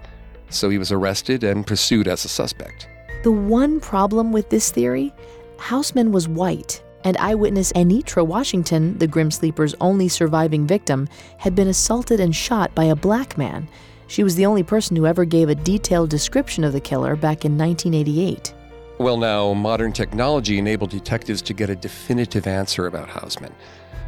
So 0.50 0.70
he 0.70 0.78
was 0.78 0.92
arrested 0.92 1.46
and 1.46 1.66
pursued 1.66 2.10
as 2.10 2.26
a 2.26 2.28
suspect. 2.28 2.90
The 3.24 3.32
one 3.32 3.80
problem 3.80 4.34
with 4.34 4.50
this 4.50 4.70
theory 4.72 5.14
Hausman 5.58 6.12
was 6.12 6.28
white 6.28 6.84
and 7.06 7.16
eyewitness 7.18 7.72
Anitra 7.74 8.26
Washington, 8.28 8.98
the 8.98 9.08
Grim 9.08 9.32
Sleeper's 9.32 9.76
only 9.80 10.10
surviving 10.10 10.68
victim, 10.68 11.08
had 11.38 11.56
been 11.56 11.70
assaulted 11.70 12.20
and 12.20 12.36
shot 12.36 12.76
by 12.76 12.86
a 12.86 12.96
black 12.96 13.38
man. 13.38 13.70
She 14.08 14.24
was 14.24 14.36
the 14.36 14.46
only 14.46 14.64
person 14.64 14.98
who 14.98 15.06
ever 15.06 15.24
gave 15.24 15.48
a 15.48 15.56
detailed 15.56 16.10
description 16.10 16.66
of 16.66 16.74
the 16.74 16.82
killer 16.82 17.16
back 17.16 17.46
in 17.46 17.58
1988. 17.58 18.54
Well, 19.00 19.16
now, 19.16 19.54
modern 19.54 19.94
technology 19.94 20.58
enabled 20.58 20.90
detectives 20.90 21.42
to 21.44 21.54
get 21.54 21.70
a 21.70 21.76
definitive 21.76 22.46
answer 22.46 22.86
about 22.86 23.08
Hausman. 23.08 23.54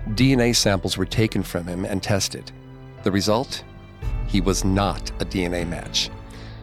DNA 0.10 0.54
samples 0.54 0.98
were 0.98 1.06
taken 1.06 1.44
from 1.44 1.66
him 1.66 1.86
and 1.86 2.04
tested. 2.04 2.52
The 3.04 3.12
result? 3.12 3.64
He 4.28 4.42
was 4.42 4.66
not 4.66 5.10
a 5.22 5.26
DNA 5.26 5.66
match. 5.66 6.10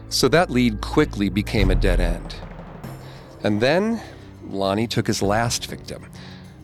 So 0.09 0.27
that 0.27 0.51
lead 0.51 0.79
quickly 0.79 1.29
became 1.29 1.71
a 1.71 1.75
dead 1.75 1.99
end. 1.99 2.35
And 3.43 3.59
then 3.59 3.99
Lonnie 4.47 4.85
took 4.85 5.07
his 5.07 5.23
last 5.23 5.65
victim, 5.65 6.05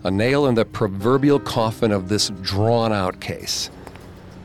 a 0.03 0.11
nail 0.11 0.45
in 0.45 0.53
the 0.53 0.65
proverbial 0.65 1.39
coffin 1.39 1.91
of 1.91 2.09
this 2.09 2.29
drawn 2.43 2.93
out 2.93 3.19
case. 3.19 3.71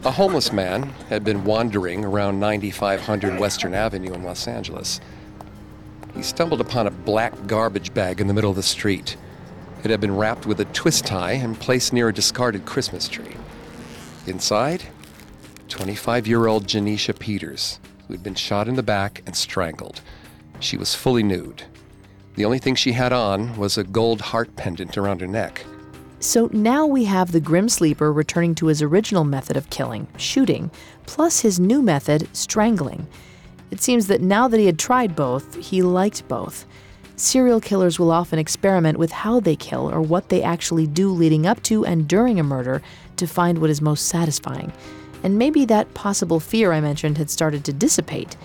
A 0.06 0.10
homeless 0.10 0.54
man 0.54 0.84
had 1.10 1.22
been 1.22 1.44
wandering 1.44 2.02
around 2.02 2.40
9500 2.40 3.38
Western 3.38 3.74
Avenue 3.74 4.14
in 4.14 4.22
Los 4.22 4.48
Angeles. 4.48 5.02
He 6.20 6.24
stumbled 6.24 6.60
upon 6.60 6.86
a 6.86 6.90
black 6.90 7.46
garbage 7.46 7.94
bag 7.94 8.20
in 8.20 8.26
the 8.26 8.34
middle 8.34 8.50
of 8.50 8.56
the 8.56 8.62
street. 8.62 9.16
It 9.82 9.90
had 9.90 10.02
been 10.02 10.14
wrapped 10.14 10.44
with 10.44 10.60
a 10.60 10.66
twist 10.66 11.06
tie 11.06 11.32
and 11.32 11.58
placed 11.58 11.94
near 11.94 12.10
a 12.10 12.12
discarded 12.12 12.66
Christmas 12.66 13.08
tree. 13.08 13.38
Inside, 14.26 14.82
25 15.70 16.26
year 16.26 16.46
old 16.46 16.66
Janecia 16.66 17.18
Peters, 17.18 17.80
who 18.06 18.12
had 18.12 18.22
been 18.22 18.34
shot 18.34 18.68
in 18.68 18.74
the 18.74 18.82
back 18.82 19.22
and 19.24 19.34
strangled. 19.34 20.02
She 20.58 20.76
was 20.76 20.94
fully 20.94 21.22
nude. 21.22 21.62
The 22.34 22.44
only 22.44 22.58
thing 22.58 22.74
she 22.74 22.92
had 22.92 23.14
on 23.14 23.56
was 23.56 23.78
a 23.78 23.82
gold 23.82 24.20
heart 24.20 24.56
pendant 24.56 24.98
around 24.98 25.22
her 25.22 25.26
neck. 25.26 25.64
So 26.18 26.50
now 26.52 26.84
we 26.84 27.04
have 27.04 27.32
the 27.32 27.40
Grim 27.40 27.70
Sleeper 27.70 28.12
returning 28.12 28.54
to 28.56 28.66
his 28.66 28.82
original 28.82 29.24
method 29.24 29.56
of 29.56 29.70
killing, 29.70 30.06
shooting, 30.18 30.70
plus 31.06 31.40
his 31.40 31.58
new 31.58 31.80
method, 31.80 32.28
strangling. 32.36 33.06
It 33.70 33.80
seems 33.80 34.06
that 34.08 34.20
now 34.20 34.48
that 34.48 34.58
he 34.58 34.66
had 34.66 34.78
tried 34.78 35.14
both, 35.14 35.56
he 35.56 35.82
liked 35.82 36.26
both. 36.28 36.66
Serial 37.16 37.60
killers 37.60 37.98
will 37.98 38.10
often 38.10 38.38
experiment 38.38 38.98
with 38.98 39.12
how 39.12 39.40
they 39.40 39.54
kill 39.54 39.90
or 39.90 40.00
what 40.00 40.30
they 40.30 40.42
actually 40.42 40.86
do 40.86 41.10
leading 41.10 41.46
up 41.46 41.62
to 41.64 41.84
and 41.84 42.08
during 42.08 42.40
a 42.40 42.44
murder 42.44 42.80
to 43.16 43.26
find 43.26 43.58
what 43.58 43.70
is 43.70 43.82
most 43.82 44.06
satisfying. 44.06 44.72
And 45.22 45.38
maybe 45.38 45.64
that 45.66 45.92
possible 45.92 46.40
fear 46.40 46.72
I 46.72 46.80
mentioned 46.80 47.18
had 47.18 47.28
started 47.28 47.64
to 47.66 47.72
dissipate. 47.72 48.36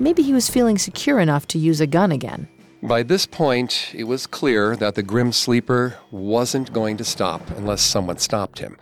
Maybe 0.00 0.22
he 0.22 0.32
was 0.32 0.50
feeling 0.50 0.78
secure 0.78 1.20
enough 1.20 1.46
to 1.48 1.58
use 1.58 1.80
a 1.80 1.86
gun 1.86 2.10
again. 2.10 2.48
By 2.82 3.02
this 3.02 3.24
point, 3.24 3.92
it 3.94 4.04
was 4.04 4.26
clear 4.26 4.76
that 4.76 4.96
the 4.96 5.02
Grim 5.02 5.32
Sleeper 5.32 5.96
wasn't 6.10 6.72
going 6.72 6.96
to 6.98 7.04
stop 7.04 7.48
unless 7.56 7.80
someone 7.80 8.18
stopped 8.18 8.58
him. 8.58 8.76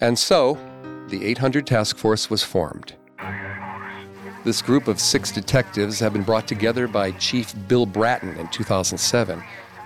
And 0.00 0.18
so, 0.18 0.58
the 1.08 1.24
800 1.24 1.66
Task 1.66 1.96
Force 1.96 2.28
was 2.28 2.42
formed. 2.42 2.94
This 4.44 4.60
group 4.60 4.88
of 4.88 4.98
six 4.98 5.30
detectives 5.30 6.00
have 6.00 6.12
been 6.12 6.24
brought 6.24 6.48
together 6.48 6.88
by 6.88 7.12
Chief 7.12 7.54
Bill 7.68 7.86
Bratton 7.86 8.36
in 8.38 8.48
2007 8.48 9.40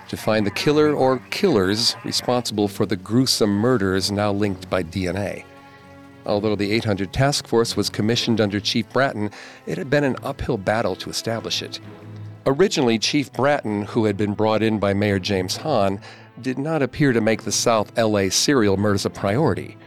to 0.07 0.17
find 0.17 0.47
the 0.47 0.51
killer 0.51 0.93
or 0.93 1.19
killers 1.29 1.95
responsible 2.03 2.67
for 2.67 2.87
the 2.87 2.95
gruesome 2.95 3.51
murders 3.51 4.11
now 4.11 4.31
linked 4.31 4.67
by 4.67 4.81
DNA. 4.81 5.43
Although 6.25 6.55
the 6.55 6.71
800 6.71 7.13
Task 7.13 7.45
Force 7.45 7.77
was 7.77 7.91
commissioned 7.91 8.41
under 8.41 8.59
Chief 8.59 8.89
Bratton, 8.89 9.29
it 9.67 9.77
had 9.77 9.91
been 9.91 10.03
an 10.03 10.15
uphill 10.23 10.57
battle 10.57 10.95
to 10.95 11.11
establish 11.11 11.61
it. 11.61 11.79
Originally, 12.47 12.97
Chief 12.97 13.31
Bratton, 13.33 13.83
who 13.83 14.05
had 14.05 14.17
been 14.17 14.33
brought 14.33 14.63
in 14.63 14.79
by 14.79 14.91
Mayor 14.91 15.19
James 15.19 15.57
Hahn, 15.57 16.01
did 16.41 16.57
not 16.57 16.81
appear 16.81 17.13
to 17.13 17.21
make 17.21 17.43
the 17.43 17.51
South 17.51 17.95
LA 17.95 18.29
serial 18.29 18.75
murders 18.75 19.05
a 19.05 19.11
priority. 19.11 19.77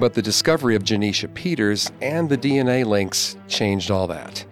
But 0.00 0.14
the 0.14 0.22
discovery 0.22 0.74
of 0.76 0.82
Janecia 0.82 1.28
Peters 1.34 1.92
and 2.00 2.26
the 2.26 2.38
DNA 2.38 2.86
links 2.86 3.36
changed 3.48 3.90
all 3.90 4.06
that. 4.06 4.46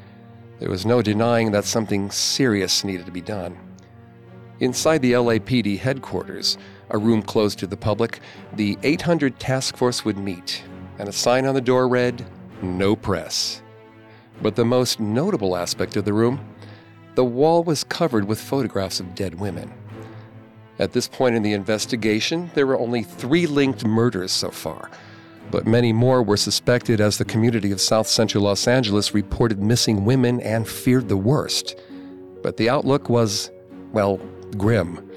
There 0.59 0.69
was 0.69 0.85
no 0.85 1.01
denying 1.01 1.53
that 1.53 1.65
something 1.65 2.11
serious 2.11 2.85
needed 2.85 3.07
to 3.07 3.13
be 3.13 3.23
done. 3.23 3.57
Inside 4.61 5.01
the 5.01 5.13
LAPD 5.13 5.79
headquarters, 5.79 6.59
a 6.91 6.99
room 6.99 7.23
closed 7.23 7.59
to 7.61 7.67
the 7.67 7.79
public, 7.79 8.21
the 8.57 8.77
800 8.83 9.41
task 9.41 9.79
force 9.79 10.05
would 10.05 10.19
meet, 10.19 10.63
and 10.99 11.09
a 11.09 11.13
sign 11.13 11.47
on 11.47 11.55
the 11.55 11.63
door 11.63 11.89
read, 11.89 12.27
No 12.61 12.95
press. 12.95 13.63
But 14.43 14.55
the 14.55 14.67
most 14.67 15.01
notable 15.01 15.57
aspect 15.57 15.97
of 15.97 16.05
the 16.05 16.13
room, 16.13 16.41
the 17.15 17.25
wall 17.25 17.65
was 17.65 17.85
covered 17.85 18.27
with 18.27 18.39
photographs 18.39 19.01
of 19.01 19.15
dead 19.15 19.41
women. 19.41 19.73
At 20.79 20.93
this 20.93 21.09
point 21.09 21.37
in 21.37 21.43
the 21.43 21.55
investigation, 21.55 22.51
there 22.55 22.67
were 22.67 22.79
only 22.79 23.03
three 23.03 23.47
linked 23.47 23.87
murders 23.87 24.31
so 24.31 24.51
far 24.51 24.91
but 25.51 25.67
many 25.67 25.93
more 25.93 26.23
were 26.23 26.37
suspected 26.37 27.01
as 27.01 27.19
the 27.19 27.25
community 27.25 27.73
of 27.73 27.81
South 27.81 28.07
Central 28.07 28.45
Los 28.45 28.67
Angeles 28.67 29.15
reported 29.15 29.63
missing 29.63 30.05
women 30.05 30.41
and 30.41 30.69
feared 30.69 31.09
the 31.09 31.17
worst. 31.17 31.79
But 32.43 32.57
the 32.57 32.69
outlook 32.69 33.09
was, 33.09 33.51
well, 33.93 34.19
grim. 34.57 35.11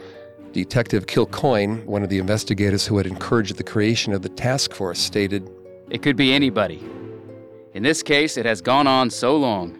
Detective 0.53 1.05
Kilcoyne, 1.05 1.85
one 1.85 2.03
of 2.03 2.09
the 2.09 2.19
investigators 2.19 2.85
who 2.85 2.97
had 2.97 3.07
encouraged 3.07 3.57
the 3.57 3.63
creation 3.63 4.13
of 4.13 4.21
the 4.21 4.29
task 4.29 4.73
force, 4.73 4.99
stated 4.99 5.49
It 5.89 6.01
could 6.01 6.15
be 6.15 6.33
anybody. 6.33 6.83
In 7.73 7.83
this 7.83 8.03
case, 8.03 8.37
it 8.37 8.45
has 8.45 8.61
gone 8.61 8.87
on 8.87 9.09
so 9.09 9.37
long. 9.37 9.79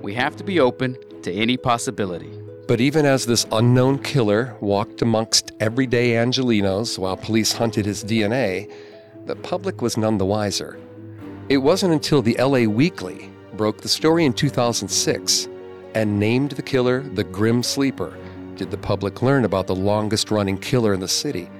We 0.00 0.14
have 0.14 0.36
to 0.36 0.44
be 0.44 0.60
open 0.60 0.96
to 1.22 1.32
any 1.32 1.56
possibility. 1.56 2.30
But 2.66 2.80
even 2.80 3.06
as 3.06 3.26
this 3.26 3.46
unknown 3.52 4.00
killer 4.00 4.56
walked 4.60 5.02
amongst 5.02 5.52
everyday 5.60 6.12
Angelenos 6.12 6.98
while 6.98 7.16
police 7.16 7.52
hunted 7.52 7.86
his 7.86 8.02
DNA, 8.02 8.72
the 9.26 9.36
public 9.36 9.82
was 9.82 9.96
none 9.96 10.18
the 10.18 10.24
wiser. 10.24 10.78
It 11.48 11.58
wasn't 11.58 11.92
until 11.92 12.22
the 12.22 12.36
LA 12.38 12.70
Weekly 12.70 13.28
broke 13.54 13.80
the 13.80 13.88
story 13.88 14.24
in 14.24 14.32
2006 14.32 15.48
and 15.94 16.20
named 16.20 16.52
the 16.52 16.62
killer 16.62 17.00
the 17.00 17.24
Grim 17.24 17.62
Sleeper 17.64 18.16
did 18.54 18.70
the 18.70 18.78
public 18.78 19.22
learn 19.22 19.44
about 19.44 19.66
the 19.66 19.74
longest 19.74 20.30
running 20.30 20.56
killer 20.56 20.94
in 20.94 21.00
the 21.00 21.08
city. 21.08 21.50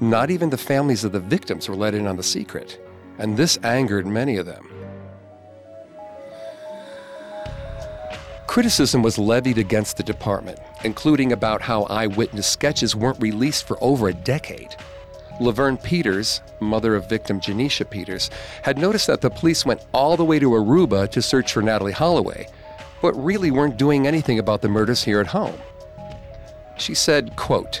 Not 0.00 0.30
even 0.30 0.50
the 0.50 0.58
families 0.58 1.02
of 1.02 1.12
the 1.12 1.20
victims 1.20 1.68
were 1.68 1.74
let 1.74 1.94
in 1.94 2.06
on 2.06 2.16
the 2.16 2.22
secret, 2.22 2.78
and 3.18 3.36
this 3.36 3.58
angered 3.64 4.06
many 4.06 4.36
of 4.36 4.46
them. 4.46 4.70
Criticism 8.46 9.02
was 9.02 9.18
levied 9.18 9.58
against 9.58 9.96
the 9.96 10.02
department, 10.02 10.58
including 10.84 11.32
about 11.32 11.62
how 11.62 11.84
eyewitness 11.84 12.46
sketches 12.46 12.94
weren't 12.94 13.20
released 13.20 13.66
for 13.66 13.82
over 13.82 14.08
a 14.08 14.14
decade. 14.14 14.76
Laverne 15.40 15.76
Peters, 15.76 16.40
mother 16.60 16.94
of 16.94 17.08
victim 17.08 17.40
Janecia 17.40 17.88
Peters, 17.88 18.30
had 18.62 18.78
noticed 18.78 19.06
that 19.06 19.20
the 19.20 19.30
police 19.30 19.64
went 19.64 19.86
all 19.92 20.16
the 20.16 20.24
way 20.24 20.38
to 20.38 20.50
Aruba 20.50 21.08
to 21.10 21.22
search 21.22 21.52
for 21.52 21.62
Natalee 21.62 21.92
Holloway, 21.92 22.48
but 23.00 23.12
really 23.14 23.50
weren't 23.50 23.76
doing 23.76 24.06
anything 24.06 24.38
about 24.38 24.62
the 24.62 24.68
murders 24.68 25.04
here 25.04 25.20
at 25.20 25.28
home. 25.28 25.58
She 26.76 26.94
said, 26.94 27.36
quote, 27.36 27.80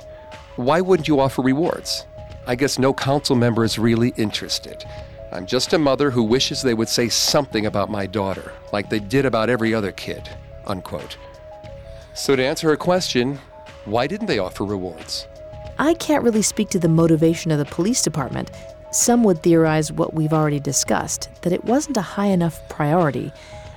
Why 0.56 0.80
wouldn't 0.80 1.08
you 1.08 1.20
offer 1.20 1.42
rewards? 1.42 2.06
I 2.46 2.54
guess 2.54 2.78
no 2.78 2.94
council 2.94 3.36
member 3.36 3.64
is 3.64 3.78
really 3.78 4.14
interested. 4.16 4.84
I'm 5.32 5.44
just 5.44 5.72
a 5.74 5.78
mother 5.78 6.10
who 6.10 6.22
wishes 6.22 6.62
they 6.62 6.74
would 6.74 6.88
say 6.88 7.08
something 7.08 7.66
about 7.66 7.90
my 7.90 8.06
daughter, 8.06 8.52
like 8.72 8.88
they 8.88 8.98
did 8.98 9.26
about 9.26 9.50
every 9.50 9.74
other 9.74 9.92
kid. 9.92 10.28
Unquote. 10.66 11.18
So, 12.14 12.34
to 12.34 12.44
answer 12.44 12.68
her 12.68 12.76
question, 12.76 13.38
why 13.84 14.06
didn't 14.06 14.26
they 14.26 14.38
offer 14.38 14.64
rewards? 14.64 15.26
I 15.80 15.94
can't 15.94 16.24
really 16.24 16.42
speak 16.42 16.70
to 16.70 16.80
the 16.80 16.88
motivation 16.88 17.52
of 17.52 17.58
the 17.58 17.64
police 17.64 18.02
department. 18.02 18.50
Some 18.90 19.22
would 19.22 19.44
theorize 19.44 19.92
what 19.92 20.12
we've 20.12 20.32
already 20.32 20.58
discussed 20.58 21.28
that 21.42 21.52
it 21.52 21.64
wasn't 21.64 21.96
a 21.96 22.02
high 22.02 22.26
enough 22.26 22.68
priority. 22.68 23.30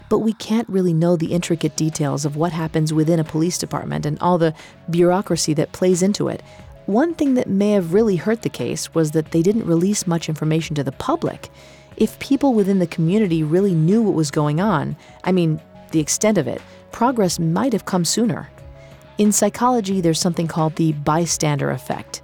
But 0.10 0.20
we 0.20 0.34
can't 0.34 0.68
really 0.68 0.94
know 0.94 1.16
the 1.16 1.32
intricate 1.32 1.76
details 1.76 2.26
of 2.26 2.36
what 2.36 2.54
happens 2.54 2.92
within 2.92 3.20
a 3.20 3.24
police 3.24 3.60
department 3.60 4.08
and 4.08 4.20
all 4.20 4.40
the 4.40 4.56
bureaucracy 4.90 5.54
that 5.54 5.74
plays 5.74 6.02
into 6.02 6.28
it. 6.28 6.42
One 6.88 7.14
thing 7.14 7.36
that 7.36 7.48
may 7.48 7.72
have 7.72 7.94
really 7.94 8.16
hurt 8.16 8.42
the 8.42 8.50
case 8.50 8.96
was 8.96 9.12
that 9.12 9.30
they 9.30 9.44
didn't 9.44 9.68
release 9.68 10.08
much 10.08 10.28
information 10.28 10.76
to 10.76 10.84
the 10.84 10.92
public. 10.92 11.50
If 11.98 12.18
people 12.18 12.56
within 12.56 12.80
the 12.80 12.88
community 12.88 13.44
really 13.44 13.76
knew 13.76 14.02
what 14.02 14.16
was 14.16 14.32
going 14.32 14.60
on, 14.60 14.96
I 15.24 15.32
mean, 15.32 15.62
the 15.92 16.00
extent 16.00 16.40
of 16.40 16.48
it, 16.48 16.62
progress 16.92 17.38
might 17.38 17.74
have 17.74 17.86
come 17.86 18.06
sooner. 18.06 18.50
In 19.22 19.32
psychology, 19.32 20.02
there's 20.02 20.20
something 20.20 20.48
called 20.48 20.78
the 20.78 20.94
bystander 20.94 21.70
effect. 21.70 22.24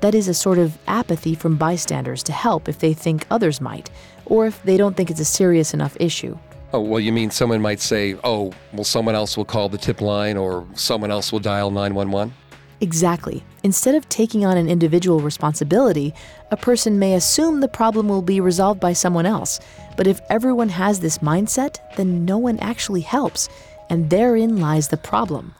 That 0.00 0.14
is 0.14 0.28
a 0.28 0.32
sort 0.32 0.56
of 0.56 0.78
apathy 0.86 1.34
from 1.34 1.58
bystanders 1.58 2.22
to 2.22 2.32
help 2.32 2.70
if 2.70 2.78
they 2.78 2.94
think 2.94 3.26
others 3.30 3.60
might, 3.60 3.90
or 4.24 4.46
if 4.46 4.62
they 4.62 4.78
don't 4.78 4.96
think 4.96 5.10
it's 5.10 5.20
a 5.20 5.26
serious 5.26 5.74
enough 5.74 5.94
issue. 6.00 6.38
Oh, 6.72 6.80
well, 6.80 7.00
you 7.00 7.12
mean 7.12 7.30
someone 7.30 7.60
might 7.60 7.80
say, 7.80 8.16
oh, 8.24 8.54
well, 8.72 8.84
someone 8.84 9.14
else 9.14 9.36
will 9.36 9.44
call 9.44 9.68
the 9.68 9.76
tip 9.76 10.00
line 10.00 10.38
or 10.38 10.66
someone 10.72 11.10
else 11.10 11.32
will 11.32 11.38
dial 11.38 11.70
911? 11.70 12.32
Exactly. 12.80 13.44
Instead 13.62 13.94
of 13.94 14.08
taking 14.08 14.46
on 14.46 14.56
an 14.56 14.70
individual 14.70 15.20
responsibility, 15.20 16.14
a 16.50 16.56
person 16.56 16.98
may 16.98 17.12
assume 17.12 17.60
the 17.60 17.68
problem 17.68 18.08
will 18.08 18.22
be 18.22 18.40
resolved 18.40 18.80
by 18.80 18.94
someone 18.94 19.26
else. 19.26 19.60
But 19.98 20.06
if 20.06 20.22
everyone 20.30 20.70
has 20.70 21.00
this 21.00 21.18
mindset, 21.18 21.76
then 21.96 22.24
no 22.24 22.38
one 22.38 22.58
actually 22.60 23.02
helps. 23.02 23.50
And 23.90 24.08
therein 24.08 24.56
lies 24.56 24.88
the 24.88 24.96
problem. 24.96 25.54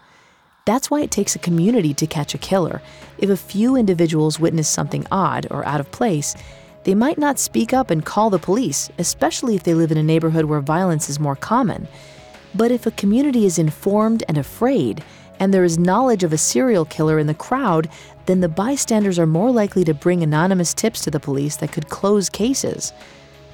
That's 0.69 0.91
why 0.91 1.01
it 1.01 1.11
takes 1.11 1.35
a 1.35 1.39
community 1.39 1.95
to 1.95 2.07
catch 2.07 2.35
a 2.35 2.39
killer. 2.39 2.83
If 3.17 3.31
a 3.31 3.39
few 3.39 3.75
individuals 3.75 4.39
witness 4.39 4.69
something 4.69 5.07
odd 5.11 5.47
or 5.51 5.65
out 5.65 5.81
of 5.81 5.91
place, 5.93 6.37
they 6.85 6.95
might 6.95 7.17
not 7.17 7.39
speak 7.39 7.73
up 7.73 7.91
and 7.91 8.05
call 8.05 8.29
the 8.29 8.39
police, 8.39 8.91
especially 8.99 9.57
if 9.57 9.63
they 9.63 9.73
live 9.73 9.91
in 9.91 9.97
a 9.97 10.03
neighborhood 10.03 10.45
where 10.45 10.61
violence 10.61 11.09
is 11.09 11.19
more 11.19 11.37
common. 11.37 11.89
But 12.55 12.71
if 12.71 12.85
a 12.85 12.91
community 12.91 13.47
is 13.47 13.59
informed 13.59 14.25
and 14.29 14.37
afraid, 14.37 15.03
and 15.41 15.55
there 15.55 15.65
is 15.65 15.79
knowledge 15.79 16.23
of 16.23 16.35
a 16.35 16.37
serial 16.37 16.85
killer 16.85 17.19
in 17.19 17.29
the 17.29 17.33
crowd, 17.33 17.89
then 18.27 18.41
the 18.41 18.49
bystanders 18.51 19.19
are 19.19 19.27
more 19.27 19.51
likely 19.51 19.85
to 19.85 19.95
bring 19.95 20.23
anonymous 20.23 20.75
tips 20.75 21.03
to 21.05 21.11
the 21.11 21.19
police 21.19 21.57
that 21.57 21.73
could 21.73 21.89
close 21.89 22.29
cases. 22.29 22.93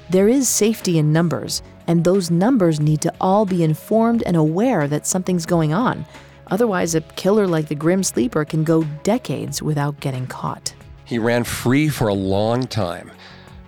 There 0.09 0.27
is 0.27 0.49
safety 0.49 0.97
in 0.97 1.13
numbers, 1.13 1.63
and 1.87 2.03
those 2.03 2.29
numbers 2.29 2.81
need 2.81 2.99
to 3.03 3.13
all 3.21 3.45
be 3.45 3.63
informed 3.63 4.21
and 4.23 4.35
aware 4.35 4.85
that 4.89 5.07
something's 5.07 5.45
going 5.45 5.71
on, 5.73 6.05
Otherwise, 6.47 6.95
a 6.95 7.01
killer 7.01 7.47
like 7.47 7.67
the 7.67 7.75
Grim 7.75 8.03
Sleeper 8.03 8.45
can 8.45 8.63
go 8.63 8.83
decades 9.03 9.61
without 9.61 9.99
getting 9.99 10.27
caught. 10.27 10.73
He 11.05 11.19
ran 11.19 11.43
free 11.43 11.89
for 11.89 12.07
a 12.07 12.13
long 12.13 12.67
time. 12.67 13.11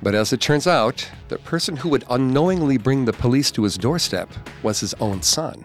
But 0.02 0.14
as 0.14 0.32
it 0.32 0.42
turns 0.42 0.68
out, 0.68 1.10
the 1.28 1.40
person 1.40 1.76
who 1.76 1.90
would 1.90 2.06
unknowingly 2.10 2.78
bring 2.78 3.06
the 3.06 3.14
police 3.14 3.50
to 3.52 3.64
his 3.64 3.78
doorstep 3.78 4.30
was 4.62 4.80
his 4.80 4.94
own 4.96 5.24
son. 5.24 5.64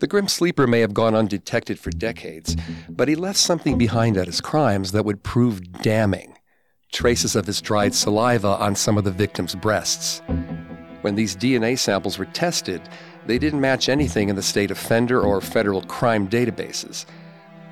The 0.00 0.06
Grim 0.06 0.28
Sleeper 0.28 0.66
may 0.66 0.80
have 0.80 0.94
gone 0.94 1.14
undetected 1.14 1.78
for 1.78 1.90
decades, 1.90 2.54
but 2.88 3.08
he 3.08 3.16
left 3.16 3.38
something 3.38 3.78
behind 3.78 4.16
at 4.16 4.26
his 4.26 4.40
crimes 4.40 4.92
that 4.92 5.04
would 5.04 5.22
prove 5.22 5.72
damning. 5.82 6.34
traces 6.92 7.36
of 7.36 7.46
his 7.46 7.60
dried 7.60 7.94
saliva 7.94 8.48
on 8.48 8.74
some 8.74 8.96
of 8.96 9.04
the 9.04 9.10
victims' 9.10 9.54
breasts. 9.54 10.22
When 11.02 11.14
these 11.14 11.36
DNA 11.36 11.78
samples 11.78 12.18
were 12.18 12.24
tested, 12.26 12.80
they 13.28 13.38
didn't 13.38 13.60
match 13.60 13.90
anything 13.90 14.30
in 14.30 14.36
the 14.36 14.42
state 14.42 14.70
offender 14.70 15.20
or 15.20 15.42
federal 15.42 15.82
crime 15.82 16.26
databases. 16.26 17.04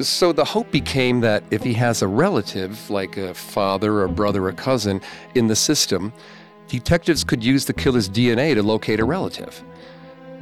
So 0.00 0.30
the 0.30 0.44
hope 0.44 0.70
became 0.70 1.20
that 1.22 1.42
if 1.50 1.62
he 1.62 1.72
has 1.72 2.02
a 2.02 2.06
relative, 2.06 2.90
like 2.90 3.16
a 3.16 3.32
father 3.32 4.00
or 4.00 4.08
brother 4.08 4.46
or 4.46 4.52
cousin, 4.52 5.00
in 5.34 5.46
the 5.46 5.56
system, 5.56 6.12
detectives 6.68 7.24
could 7.24 7.42
use 7.42 7.64
the 7.64 7.72
killer's 7.72 8.06
DNA 8.06 8.54
to 8.54 8.62
locate 8.62 9.00
a 9.00 9.04
relative. 9.06 9.64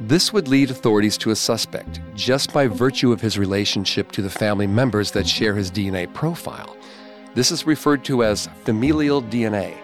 This 0.01 0.33
would 0.33 0.49
lead 0.49 0.69
authorities 0.69 1.17
to 1.19 1.31
a 1.31 1.35
suspect 1.37 2.01
just 2.13 2.51
by 2.51 2.67
virtue 2.67 3.13
of 3.13 3.21
his 3.21 3.39
relationship 3.39 4.11
to 4.11 4.21
the 4.21 4.29
family 4.29 4.67
members 4.67 5.11
that 5.11 5.25
share 5.25 5.55
his 5.55 5.71
DNA 5.71 6.13
profile. 6.13 6.75
This 7.35 7.51
is 7.51 7.65
referred 7.65 8.03
to 8.05 8.25
as 8.25 8.49
familial 8.65 9.21
DNA. 9.21 9.77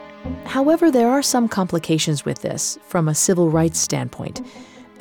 However, 0.46 0.91
there 0.91 1.10
are 1.10 1.24
some 1.24 1.48
complications 1.48 2.26
with 2.26 2.41
this 2.41 2.78
from 2.84 3.08
a 3.08 3.15
civil 3.15 3.50
rights 3.50 3.80
standpoint. 3.80 4.41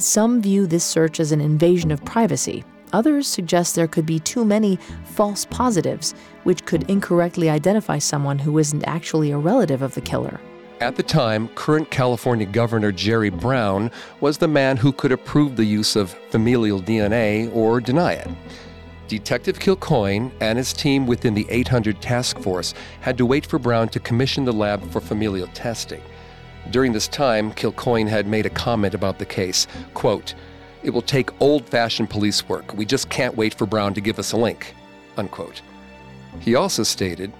Some 0.00 0.40
view 0.40 0.66
this 0.66 0.82
search 0.82 1.20
as 1.20 1.30
an 1.30 1.42
invasion 1.42 1.90
of 1.90 2.02
privacy. 2.06 2.64
Others 2.94 3.26
suggest 3.26 3.74
there 3.74 3.86
could 3.86 4.06
be 4.06 4.18
too 4.18 4.46
many 4.46 4.78
false 5.04 5.44
positives, 5.44 6.14
which 6.44 6.64
could 6.64 6.88
incorrectly 6.88 7.50
identify 7.50 7.98
someone 7.98 8.38
who 8.38 8.56
isn't 8.56 8.82
actually 8.84 9.30
a 9.30 9.36
relative 9.36 9.82
of 9.82 9.94
the 9.94 10.00
killer. 10.00 10.40
At 10.80 10.96
the 10.96 11.02
time, 11.02 11.48
current 11.48 11.90
California 11.90 12.46
Governor 12.46 12.92
Jerry 12.92 13.28
Brown 13.28 13.90
was 14.20 14.38
the 14.38 14.48
man 14.48 14.78
who 14.78 14.90
could 14.90 15.12
approve 15.12 15.56
the 15.56 15.66
use 15.66 15.96
of 15.96 16.12
familial 16.30 16.80
DNA 16.80 17.54
or 17.54 17.78
deny 17.78 18.14
it. 18.14 18.28
Detective 19.06 19.58
Kilcoyne 19.58 20.32
and 20.40 20.56
his 20.56 20.72
team 20.72 21.06
within 21.06 21.34
the 21.34 21.46
800 21.50 22.00
task 22.00 22.38
force 22.38 22.72
had 23.02 23.18
to 23.18 23.26
wait 23.26 23.44
for 23.44 23.58
Brown 23.58 23.90
to 23.90 24.00
commission 24.00 24.46
the 24.46 24.52
lab 24.52 24.82
for 24.90 25.02
familial 25.02 25.48
testing. 25.48 26.00
During 26.70 26.92
this 26.92 27.08
time, 27.08 27.52
Kilcoyne 27.52 28.08
had 28.08 28.26
made 28.26 28.46
a 28.46 28.50
comment 28.50 28.94
about 28.94 29.18
the 29.18 29.24
case, 29.24 29.66
quote, 29.94 30.34
"It 30.82 30.90
will 30.90 31.02
take 31.02 31.40
old-fashioned 31.40 32.10
police 32.10 32.48
work. 32.48 32.74
We 32.74 32.84
just 32.84 33.08
can't 33.08 33.36
wait 33.36 33.54
for 33.54 33.66
Brown 33.66 33.94
to 33.94 34.00
give 34.00 34.18
us 34.18 34.32
a 34.32 34.36
link." 34.36 34.74
Unquote. 35.16 35.62
He 36.38 36.54
also 36.54 36.82
stated 36.82 37.32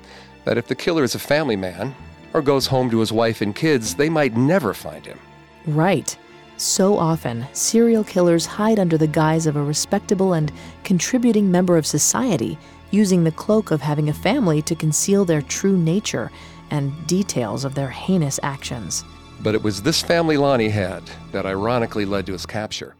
that 0.45 0.59
if 0.59 0.67
the 0.67 0.75
killer 0.75 1.05
is 1.05 1.15
a 1.15 1.21
family 1.21 1.57
man, 1.57 1.95
or 2.33 2.43
goes 2.43 2.67
home 2.67 2.91
to 2.91 3.01
his 3.01 3.13
wife 3.13 3.41
and 3.41 3.55
kids, 3.55 3.95
they 3.95 4.09
might 4.09 4.37
never 4.37 4.73
find 4.73 5.05
him. 5.05 5.19
Right. 5.67 6.17
So 6.57 6.99
often, 6.99 7.47
serial 7.53 8.05
killers 8.05 8.47
hide 8.47 8.79
under 8.79 8.99
the 8.99 9.07
guise 9.07 9.47
of 9.47 9.57
a 9.57 9.63
respectable 9.63 10.33
and 10.33 10.53
contributing 10.85 11.51
member 11.51 11.77
of 11.77 11.87
society, 11.87 12.59
using 12.91 13.25
the 13.25 13.33
cloak 13.33 13.71
of 13.71 13.81
having 13.81 14.09
a 14.09 14.13
family 14.13 14.61
to 14.63 14.75
conceal 14.75 15.25
their 15.25 15.43
true 15.43 15.77
nature 15.77 16.31
and 16.71 17.07
details 17.07 17.65
of 17.65 17.75
their 17.75 17.91
heinous 17.91 18.41
actions. 18.43 19.05
But 19.41 19.55
it 19.55 19.63
was 19.63 19.83
this 19.83 20.03
family 20.03 20.37
Lonnie 20.37 20.69
had 20.69 21.03
that 21.33 21.47
ironically 21.47 22.05
led 22.05 22.27
to 22.27 22.33
his 22.33 22.47
capture. 22.47 22.95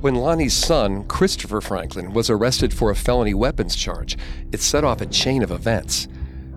When 0.00 0.14
Lonnie's 0.14 0.54
son, 0.54 1.04
Christopher 1.04 1.60
Franklin, 1.60 2.12
was 2.12 2.30
arrested 2.30 2.72
for 2.72 2.90
a 2.90 2.94
felony 2.94 3.34
weapons 3.34 3.74
charge, 3.74 4.16
it 4.52 4.60
set 4.60 4.84
off 4.84 5.00
a 5.00 5.06
chain 5.06 5.42
of 5.42 5.50
events. 5.50 6.06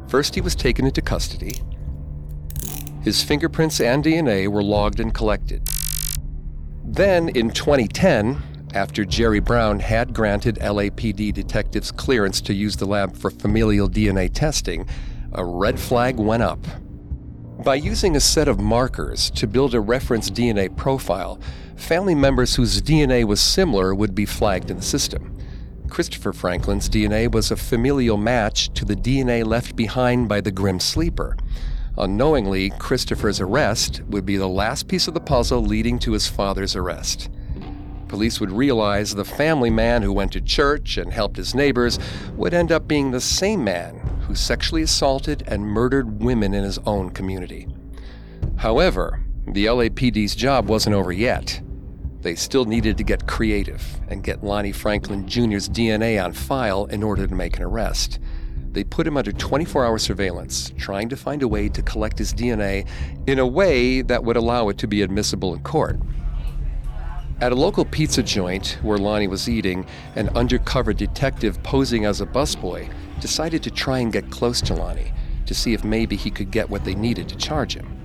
First, 0.08 0.36
he 0.36 0.42
was 0.42 0.56
taken 0.56 0.86
into 0.86 1.02
custody. 1.02 1.62
His 3.02 3.24
fingerprints 3.24 3.80
and 3.80 4.04
DNA 4.04 4.48
were 4.48 4.62
logged 4.62 5.00
and 5.00 5.14
collected. 5.14 5.68
Then, 6.84 7.30
in 7.30 7.52
2010, 7.52 8.42
after 8.74 9.06
Jerry 9.06 9.40
Brown 9.40 9.80
had 9.80 10.14
granted 10.14 10.56
LAPD 10.58 11.34
detectives 11.34 11.92
clearance 11.92 12.42
to 12.42 12.54
use 12.54 12.76
the 12.76 12.86
lab 12.86 13.16
for 13.16 13.32
familial 13.32 13.90
DNA 13.90 14.32
testing, 14.34 14.88
a 15.34 15.44
red 15.44 15.80
flag 15.80 16.18
went 16.18 16.44
up. 16.44 16.60
By 17.64 17.76
using 17.76 18.16
a 18.16 18.22
set 18.22 18.48
of 18.48 18.60
markers 18.60 19.30
to 19.32 19.48
build 19.48 19.74
a 19.74 19.82
reference 19.82 20.30
DNA 20.30 20.76
profile, 20.76 21.40
family 21.76 22.16
members 22.16 22.56
whose 22.56 22.82
DNA 22.82 23.26
was 23.26 23.42
similar 23.42 23.94
would 23.94 24.16
be 24.16 24.26
flagged 24.26 24.72
in 24.72 24.78
the 24.78 24.84
system. 24.84 25.38
Christopher 25.90 26.32
Franklin's 26.32 26.88
DNA 26.88 27.32
was 27.32 27.52
a 27.52 27.58
familial 27.58 28.18
match 28.18 28.74
to 28.76 28.86
the 28.86 28.96
DNA 28.96 29.46
left 29.46 29.76
behind 29.76 30.30
by 30.30 30.40
the 30.40 30.52
Grim 30.52 30.80
Sleeper. 30.80 31.36
Unknowingly, 31.98 32.70
Christopher's 32.80 33.42
arrest 33.42 34.02
would 34.08 34.26
be 34.26 34.38
the 34.38 34.48
last 34.48 34.88
piece 34.88 35.08
of 35.08 35.14
the 35.14 35.20
puzzle 35.20 35.62
leading 35.62 36.00
to 36.00 36.14
his 36.14 36.28
father's 36.28 36.76
arrest. 36.76 37.30
Police 38.10 38.40
would 38.40 38.52
realize 38.52 39.14
the 39.14 39.24
family 39.24 39.70
man 39.70 40.02
who 40.02 40.12
went 40.12 40.32
to 40.32 40.42
church 40.42 40.98
and 40.98 41.14
helped 41.14 41.38
his 41.38 41.54
neighbors 41.54 42.00
would 42.36 42.56
end 42.56 42.72
up 42.72 42.88
being 42.88 43.12
the 43.12 43.22
same 43.22 43.64
man 43.64 44.00
who 44.28 44.34
sexually 44.34 44.82
assaulted 44.82 45.44
and 45.46 45.64
murdered 45.64 46.22
women 46.22 46.56
in 46.56 46.64
his 46.64 46.80
own 46.80 47.12
community. 47.12 47.68
However, 48.58 49.24
the 49.48 49.68
LAPD's 49.68 50.36
job 50.36 50.68
wasn't 50.68 50.96
over 50.96 51.12
yet. 51.12 51.62
They 52.22 52.34
still 52.36 52.66
needed 52.66 52.98
to 52.98 53.04
get 53.04 53.28
creative 53.28 54.02
and 54.10 54.24
get 54.24 54.44
Lonnie 54.44 54.72
Franklin 54.72 55.28
Jr.'s 55.28 55.70
DNA 55.70 56.22
on 56.22 56.34
file 56.34 56.86
in 56.86 57.04
order 57.04 57.28
to 57.28 57.36
make 57.36 57.58
an 57.58 57.64
arrest. 57.64 58.20
They 58.72 58.84
put 58.84 59.06
him 59.06 59.18
under 59.18 59.32
24 59.32 59.86
hour 59.86 60.00
surveillance, 60.00 60.74
trying 60.78 61.10
to 61.10 61.16
find 61.16 61.44
a 61.44 61.48
way 61.48 61.70
to 61.70 61.82
collect 61.84 62.18
his 62.18 62.34
DNA 62.34 62.88
in 63.28 63.38
a 63.38 63.48
way 63.48 64.02
that 64.02 64.24
would 64.24 64.36
allow 64.36 64.70
it 64.70 64.80
to 64.80 64.88
be 64.88 65.04
admissible 65.04 65.54
in 65.54 65.62
court. 65.62 66.00
At 67.42 67.54
a 67.54 67.56
local 67.56 67.86
pizza 67.86 68.22
joint 68.22 68.78
where 68.82 68.98
Lonnie 68.98 69.30
was 69.30 69.48
eating, 69.48 69.86
an 70.16 70.28
undercover 70.36 70.92
detective 70.92 71.64
posing 71.64 72.04
as 72.04 72.20
a 72.20 72.26
busboy 72.26 72.92
decided 73.22 73.64
to 73.64 73.72
try 73.72 74.00
and 74.00 74.12
get 74.12 74.30
close 74.30 74.60
to 74.62 74.74
Lonnie 74.74 75.14
to 75.46 75.54
see 75.56 75.74
if 75.74 75.86
maybe 75.86 76.18
he 76.18 76.32
could 76.32 76.52
get 76.52 76.70
what 76.70 76.84
they 76.84 76.96
needed 76.96 77.30
to 77.30 77.38
charge 77.38 77.76
him. 77.76 77.96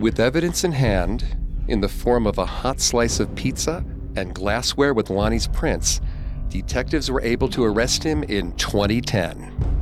With 0.00 0.18
evidence 0.18 0.64
in 0.64 0.72
hand, 0.72 1.36
in 1.68 1.80
the 1.80 1.88
form 1.88 2.26
of 2.26 2.38
a 2.38 2.46
hot 2.46 2.80
slice 2.80 3.20
of 3.20 3.32
pizza 3.36 3.84
and 4.16 4.34
glassware 4.34 4.92
with 4.92 5.08
Lonnie's 5.08 5.46
prints, 5.46 6.00
detectives 6.48 7.08
were 7.08 7.20
able 7.20 7.48
to 7.50 7.62
arrest 7.62 8.02
him 8.02 8.24
in 8.24 8.56
2010. 8.56 9.79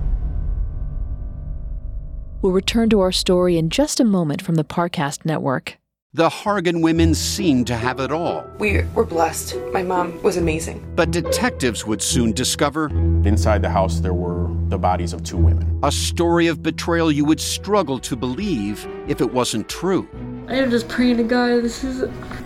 We'll 2.40 2.53
return 2.53 2.88
to 2.90 3.01
our 3.01 3.11
story 3.11 3.59
in 3.59 3.68
just 3.68 3.98
a 3.98 4.05
moment 4.05 4.42
from 4.42 4.55
the 4.55 4.64
Parcast 4.64 5.24
Network. 5.24 5.77
The 6.14 6.29
Hargan 6.29 6.83
women 6.83 7.14
seemed 7.14 7.66
to 7.66 7.77
have 7.77 7.98
it 7.98 8.12
all. 8.12 8.48
We 8.59 8.83
were 8.94 9.05
blessed. 9.05 9.57
My 9.72 9.83
mom 9.83 10.22
was 10.22 10.37
amazing. 10.37 10.87
But 10.94 11.11
detectives 11.11 11.85
would 11.85 12.01
soon 12.01 12.33
discover 12.33 12.87
inside 13.27 13.61
the 13.61 13.68
house 13.68 14.01
there 14.01 14.14
were 14.14 14.48
the 14.68 14.79
bodies 14.79 15.12
of 15.12 15.24
two 15.24 15.37
women. 15.37 15.81
A 15.83 15.90
story 15.90 16.46
of 16.46 16.62
betrayal 16.62 17.11
you 17.11 17.24
would 17.24 17.40
struggle 17.40 17.98
to 17.98 18.14
believe 18.14 18.87
if 19.09 19.20
it 19.20 19.33
wasn't 19.33 19.68
true. 19.68 20.09
I 20.48 20.55
am 20.55 20.70
just 20.70 20.88
praying 20.88 21.16
to 21.18 21.24
God, 21.24 21.62
this 21.62 21.83
is 21.83 22.03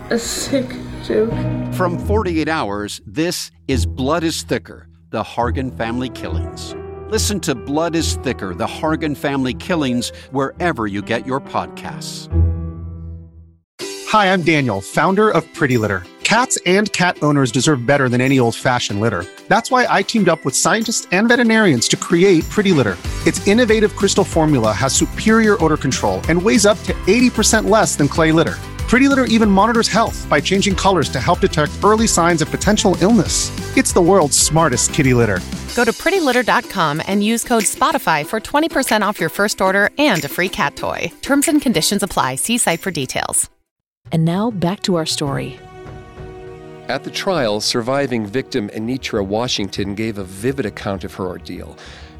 a 0.09 0.17
sick 0.17 0.69
joke. 1.05 1.31
From 1.75 1.99
48 1.99 2.49
Hours, 2.49 2.99
this 3.05 3.51
is 3.67 3.85
Blood 3.85 4.23
is 4.23 4.41
Thicker 4.41 4.87
The 5.11 5.23
Hargan 5.23 5.77
Family 5.77 6.09
Killings. 6.09 6.75
Listen 7.13 7.39
to 7.41 7.53
Blood 7.53 7.93
is 7.95 8.15
Thicker 8.23 8.55
The 8.55 8.65
Hargan 8.65 9.15
Family 9.15 9.53
Killings 9.53 10.09
wherever 10.31 10.87
you 10.87 11.03
get 11.03 11.27
your 11.27 11.39
podcasts. 11.39 12.27
Hi, 14.07 14.33
I'm 14.33 14.41
Daniel, 14.41 14.81
founder 14.81 15.29
of 15.29 15.45
Pretty 15.53 15.77
Litter. 15.77 16.01
Cats 16.23 16.57
and 16.65 16.91
cat 16.93 17.21
owners 17.21 17.51
deserve 17.51 17.85
better 17.85 18.09
than 18.09 18.19
any 18.19 18.39
old 18.39 18.55
fashioned 18.55 18.99
litter. 18.99 19.27
That's 19.47 19.69
why 19.69 19.85
I 19.87 20.01
teamed 20.01 20.27
up 20.27 20.43
with 20.43 20.55
scientists 20.55 21.07
and 21.11 21.27
veterinarians 21.27 21.87
to 21.89 21.97
create 21.97 22.49
Pretty 22.49 22.71
Litter. 22.71 22.97
Its 23.27 23.47
innovative 23.47 23.95
crystal 23.95 24.23
formula 24.23 24.73
has 24.73 24.91
superior 24.91 25.63
odor 25.63 25.77
control 25.77 26.19
and 26.29 26.41
weighs 26.41 26.65
up 26.65 26.79
to 26.79 26.93
80% 27.05 27.69
less 27.69 27.95
than 27.95 28.07
clay 28.07 28.31
litter. 28.31 28.57
Pretty 28.93 29.09
Litter 29.09 29.25
even 29.25 29.49
monitors 29.49 29.87
health 29.87 30.29
by 30.29 30.39
changing 30.39 30.75
colors 30.75 31.09
to 31.09 31.19
help 31.19 31.39
detect 31.39 31.71
early 31.83 32.05
signs 32.05 32.43
of 32.43 32.51
potential 32.51 32.95
illness. 33.01 33.49
It's 33.75 33.91
the 33.91 33.99
world's 33.99 34.37
smartest 34.37 34.93
kitty 34.93 35.15
litter. 35.15 35.39
Go 35.75 35.83
to 35.83 35.91
prettylitter.com 35.91 37.01
and 37.07 37.23
use 37.23 37.43
code 37.43 37.63
SPOTIFY 37.63 38.27
for 38.27 38.39
20% 38.39 39.01
off 39.01 39.19
your 39.19 39.29
first 39.29 39.61
order 39.61 39.89
and 39.97 40.23
a 40.23 40.27
free 40.27 40.47
cat 40.47 40.75
toy. 40.75 41.11
Terms 41.23 41.47
and 41.47 41.59
conditions 41.59 42.03
apply. 42.03 42.35
See 42.35 42.59
site 42.59 42.81
for 42.81 42.91
details. 42.91 43.49
And 44.11 44.25
now 44.25 44.51
back 44.51 44.83
to 44.83 44.93
our 44.93 45.07
story. 45.07 45.59
At 46.87 47.03
the 47.03 47.09
trial, 47.09 47.61
surviving 47.61 48.27
victim 48.27 48.69
Anitra 48.69 49.25
Washington 49.25 49.95
gave 49.95 50.19
a 50.19 50.23
vivid 50.23 50.67
account 50.67 51.03
of 51.03 51.15
her 51.15 51.25
ordeal 51.25 51.79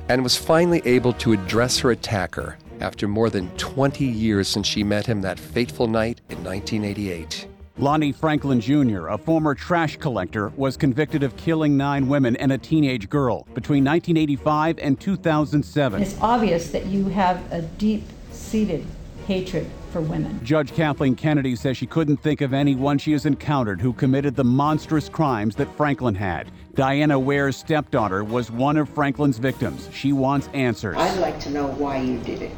and 0.09 0.23
was 0.23 0.35
finally 0.35 0.81
able 0.85 1.13
to 1.13 1.33
address 1.33 1.77
her 1.77 1.91
attacker 1.91 2.57
after 2.79 3.07
more 3.07 3.29
than 3.29 3.49
20 3.57 4.05
years 4.05 4.47
since 4.47 4.67
she 4.67 4.83
met 4.83 5.05
him 5.05 5.21
that 5.21 5.39
fateful 5.39 5.87
night 5.87 6.21
in 6.29 6.43
1988. 6.43 7.47
Lonnie 7.79 8.11
Franklin 8.11 8.61
Jr., 8.61 9.07
a 9.07 9.17
former 9.17 9.55
trash 9.55 9.97
collector, 9.97 10.49
was 10.55 10.77
convicted 10.77 11.23
of 11.23 11.35
killing 11.37 11.75
nine 11.75 12.07
women 12.07 12.35
and 12.35 12.51
a 12.51 12.57
teenage 12.57 13.09
girl 13.09 13.47
between 13.55 13.83
1985 13.83 14.77
and 14.79 14.99
2007. 14.99 16.01
It's 16.01 16.19
obvious 16.21 16.69
that 16.69 16.85
you 16.85 17.05
have 17.05 17.51
a 17.51 17.63
deep 17.63 18.03
seated 18.31 18.85
hatred 19.25 19.67
for 19.93 20.01
women. 20.01 20.43
Judge 20.43 20.73
Kathleen 20.73 21.15
Kennedy 21.15 21.55
says 21.55 21.77
she 21.77 21.85
couldn't 21.85 22.17
think 22.17 22.41
of 22.41 22.53
anyone 22.53 22.97
she 22.97 23.11
has 23.11 23.25
encountered 23.25 23.79
who 23.79 23.93
committed 23.93 24.35
the 24.35 24.43
monstrous 24.43 25.07
crimes 25.07 25.55
that 25.55 25.73
Franklin 25.77 26.15
had. 26.15 26.51
Diana 26.73 27.17
Ware's 27.17 27.55
stepdaughter 27.55 28.23
was 28.23 28.49
one 28.49 28.75
of 28.75 28.89
Franklin's 28.89 29.37
victims. 29.37 29.87
She 29.93 30.11
wants 30.11 30.49
answers. 30.53 30.97
I'd 30.97 31.19
like 31.19 31.39
to 31.41 31.51
know 31.51 31.67
why 31.67 31.99
you 32.01 32.17
did 32.17 32.41
it. 32.41 32.51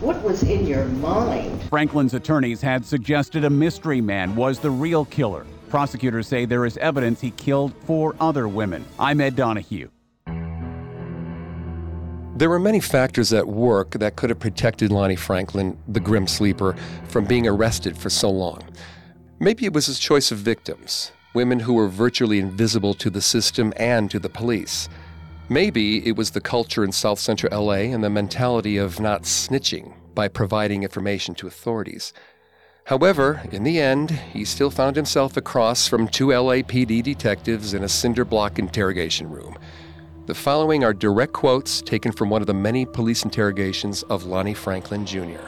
What 0.00 0.22
was 0.22 0.42
in 0.44 0.66
your 0.66 0.84
mind? 0.86 1.62
Franklin's 1.64 2.14
attorneys 2.14 2.60
had 2.62 2.84
suggested 2.86 3.44
a 3.44 3.50
mystery 3.50 4.00
man 4.00 4.34
was 4.36 4.60
the 4.60 4.70
real 4.70 5.04
killer. 5.04 5.44
Prosecutors 5.68 6.28
say 6.28 6.44
there 6.44 6.64
is 6.64 6.76
evidence 6.78 7.20
he 7.20 7.32
killed 7.32 7.74
four 7.84 8.14
other 8.20 8.46
women. 8.46 8.84
I'm 8.98 9.20
Ed 9.20 9.36
Donahue. 9.36 9.88
There 12.42 12.50
were 12.50 12.58
many 12.58 12.80
factors 12.80 13.32
at 13.32 13.46
work 13.46 13.92
that 14.00 14.16
could 14.16 14.30
have 14.30 14.40
protected 14.40 14.90
Lonnie 14.90 15.14
Franklin, 15.14 15.78
the 15.86 16.00
grim 16.00 16.26
sleeper, 16.26 16.74
from 17.06 17.24
being 17.24 17.46
arrested 17.46 17.96
for 17.96 18.10
so 18.10 18.30
long. 18.30 18.64
Maybe 19.38 19.64
it 19.64 19.72
was 19.72 19.86
his 19.86 20.00
choice 20.00 20.32
of 20.32 20.38
victims, 20.38 21.12
women 21.34 21.60
who 21.60 21.74
were 21.74 21.86
virtually 21.86 22.40
invisible 22.40 22.94
to 22.94 23.10
the 23.10 23.22
system 23.22 23.72
and 23.76 24.10
to 24.10 24.18
the 24.18 24.28
police. 24.28 24.88
Maybe 25.48 26.04
it 26.04 26.16
was 26.16 26.32
the 26.32 26.40
culture 26.40 26.82
in 26.82 26.90
South 26.90 27.20
Central 27.20 27.66
LA 27.66 27.92
and 27.94 28.02
the 28.02 28.10
mentality 28.10 28.76
of 28.76 28.98
not 28.98 29.22
snitching 29.22 29.94
by 30.12 30.26
providing 30.26 30.82
information 30.82 31.36
to 31.36 31.46
authorities. 31.46 32.12
However, 32.86 33.42
in 33.52 33.62
the 33.62 33.78
end, 33.78 34.10
he 34.10 34.44
still 34.44 34.72
found 34.72 34.96
himself 34.96 35.36
across 35.36 35.86
from 35.86 36.08
two 36.08 36.26
LAPD 36.26 37.04
detectives 37.04 37.72
in 37.72 37.84
a 37.84 37.88
cinder 37.88 38.24
block 38.24 38.58
interrogation 38.58 39.30
room. 39.30 39.56
The 40.24 40.34
following 40.34 40.84
are 40.84 40.94
direct 40.94 41.32
quotes 41.32 41.82
taken 41.82 42.12
from 42.12 42.30
one 42.30 42.42
of 42.42 42.46
the 42.46 42.54
many 42.54 42.86
police 42.86 43.24
interrogations 43.24 44.04
of 44.04 44.24
Lonnie 44.24 44.54
Franklin 44.54 45.04
Jr. 45.04 45.40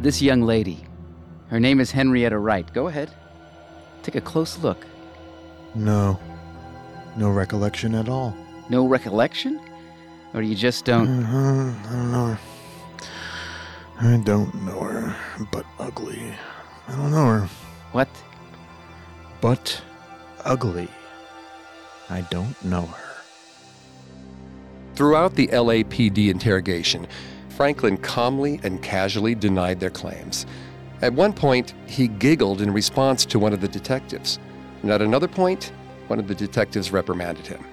This 0.00 0.22
young 0.22 0.42
lady, 0.42 0.84
her 1.48 1.58
name 1.58 1.80
is 1.80 1.90
Henrietta 1.90 2.38
Wright. 2.38 2.72
Go 2.72 2.86
ahead. 2.86 3.10
Take 4.04 4.14
a 4.14 4.20
close 4.20 4.56
look. 4.58 4.86
No. 5.74 6.20
No 7.16 7.30
recollection 7.30 7.96
at 7.96 8.08
all. 8.08 8.36
No 8.70 8.86
recollection? 8.86 9.60
Or 10.32 10.40
you 10.40 10.54
just 10.54 10.84
don't. 10.84 11.24
Uh, 11.24 11.74
I 11.88 11.90
don't 11.90 12.12
know 12.12 12.26
her. 12.26 12.38
I 14.00 14.16
don't 14.18 14.54
know 14.64 14.80
her, 14.80 15.46
but 15.50 15.66
ugly. 15.80 16.32
I 16.86 16.92
don't 16.92 17.10
know 17.10 17.26
her. 17.26 17.48
What? 17.90 18.08
But 19.40 19.82
ugly. 20.44 20.88
I 22.08 22.20
don't 22.30 22.64
know 22.64 22.82
her. 22.86 23.07
Throughout 24.98 25.36
the 25.36 25.46
LAPD 25.46 26.28
interrogation, 26.28 27.06
Franklin 27.50 27.98
calmly 27.98 28.58
and 28.64 28.82
casually 28.82 29.32
denied 29.32 29.78
their 29.78 29.90
claims. 29.90 30.44
At 31.02 31.12
one 31.12 31.32
point, 31.32 31.72
he 31.86 32.08
giggled 32.08 32.60
in 32.60 32.72
response 32.72 33.24
to 33.26 33.38
one 33.38 33.52
of 33.52 33.60
the 33.60 33.68
detectives. 33.68 34.40
And 34.82 34.90
at 34.90 35.00
another 35.00 35.28
point, 35.28 35.70
one 36.08 36.18
of 36.18 36.26
the 36.26 36.34
detectives 36.34 36.90
reprimanded 36.90 37.46
him. 37.46 37.64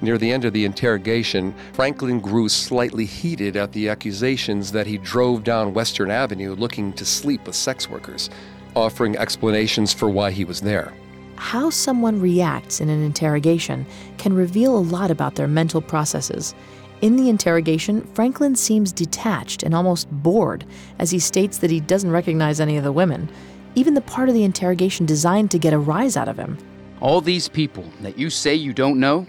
Near 0.00 0.16
the 0.16 0.32
end 0.32 0.46
of 0.46 0.54
the 0.54 0.64
interrogation, 0.64 1.54
Franklin 1.74 2.18
grew 2.18 2.48
slightly 2.48 3.04
heated 3.04 3.56
at 3.58 3.72
the 3.72 3.90
accusations 3.90 4.72
that 4.72 4.86
he 4.86 4.96
drove 4.96 5.44
down 5.44 5.74
Western 5.74 6.10
Avenue 6.10 6.54
looking 6.54 6.94
to 6.94 7.04
sleep 7.04 7.46
with 7.46 7.56
sex 7.56 7.90
workers, 7.90 8.30
offering 8.74 9.18
explanations 9.18 9.92
for 9.92 10.08
why 10.08 10.30
he 10.30 10.46
was 10.46 10.62
there. 10.62 10.94
How 11.36 11.70
someone 11.70 12.20
reacts 12.20 12.80
in 12.80 12.88
an 12.88 13.02
interrogation 13.02 13.86
can 14.18 14.32
reveal 14.32 14.76
a 14.76 14.78
lot 14.78 15.10
about 15.10 15.34
their 15.34 15.48
mental 15.48 15.80
processes. 15.80 16.54
In 17.00 17.16
the 17.16 17.28
interrogation, 17.28 18.02
Franklin 18.14 18.56
seems 18.56 18.92
detached 18.92 19.62
and 19.62 19.74
almost 19.74 20.10
bored 20.10 20.64
as 20.98 21.10
he 21.10 21.18
states 21.18 21.58
that 21.58 21.70
he 21.70 21.80
doesn't 21.80 22.10
recognize 22.10 22.60
any 22.60 22.76
of 22.76 22.84
the 22.84 22.92
women, 22.92 23.28
even 23.74 23.94
the 23.94 24.00
part 24.00 24.28
of 24.28 24.34
the 24.34 24.44
interrogation 24.44 25.04
designed 25.04 25.50
to 25.50 25.58
get 25.58 25.72
a 25.72 25.78
rise 25.78 26.16
out 26.16 26.28
of 26.28 26.38
him. 26.38 26.56
All 27.00 27.20
these 27.20 27.48
people 27.48 27.84
that 28.00 28.16
you 28.16 28.30
say 28.30 28.54
you 28.54 28.72
don't 28.72 29.00
know, 29.00 29.26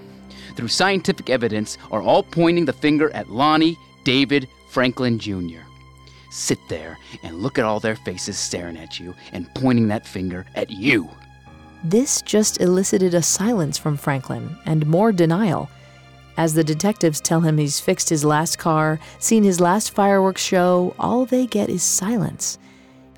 through 0.55 0.69
scientific 0.69 1.29
evidence, 1.29 1.77
are 1.91 2.01
all 2.01 2.23
pointing 2.23 2.65
the 2.65 2.73
finger 2.73 3.09
at 3.11 3.29
Lonnie 3.29 3.77
David 4.03 4.47
Franklin 4.69 5.19
Jr. 5.19 5.63
Sit 6.29 6.59
there 6.69 6.97
and 7.23 7.39
look 7.39 7.57
at 7.57 7.65
all 7.65 7.79
their 7.79 7.95
faces 7.95 8.37
staring 8.37 8.77
at 8.77 8.99
you 8.99 9.15
and 9.33 9.53
pointing 9.55 9.87
that 9.87 10.05
finger 10.05 10.45
at 10.55 10.69
you. 10.69 11.09
This 11.87 12.23
just 12.23 12.61
elicited 12.61 13.13
a 13.13 13.21
silence 13.21 13.77
from 13.77 13.95
Franklin 13.95 14.57
and 14.65 14.87
more 14.87 15.11
denial. 15.11 15.69
As 16.35 16.55
the 16.55 16.63
detectives 16.63 17.21
tell 17.21 17.41
him 17.41 17.59
he's 17.59 17.79
fixed 17.79 18.09
his 18.09 18.25
last 18.25 18.57
car, 18.57 18.99
seen 19.19 19.43
his 19.43 19.59
last 19.59 19.91
fireworks 19.91 20.41
show, 20.41 20.95
all 20.97 21.27
they 21.27 21.45
get 21.45 21.69
is 21.69 21.83
silence. 21.83 22.57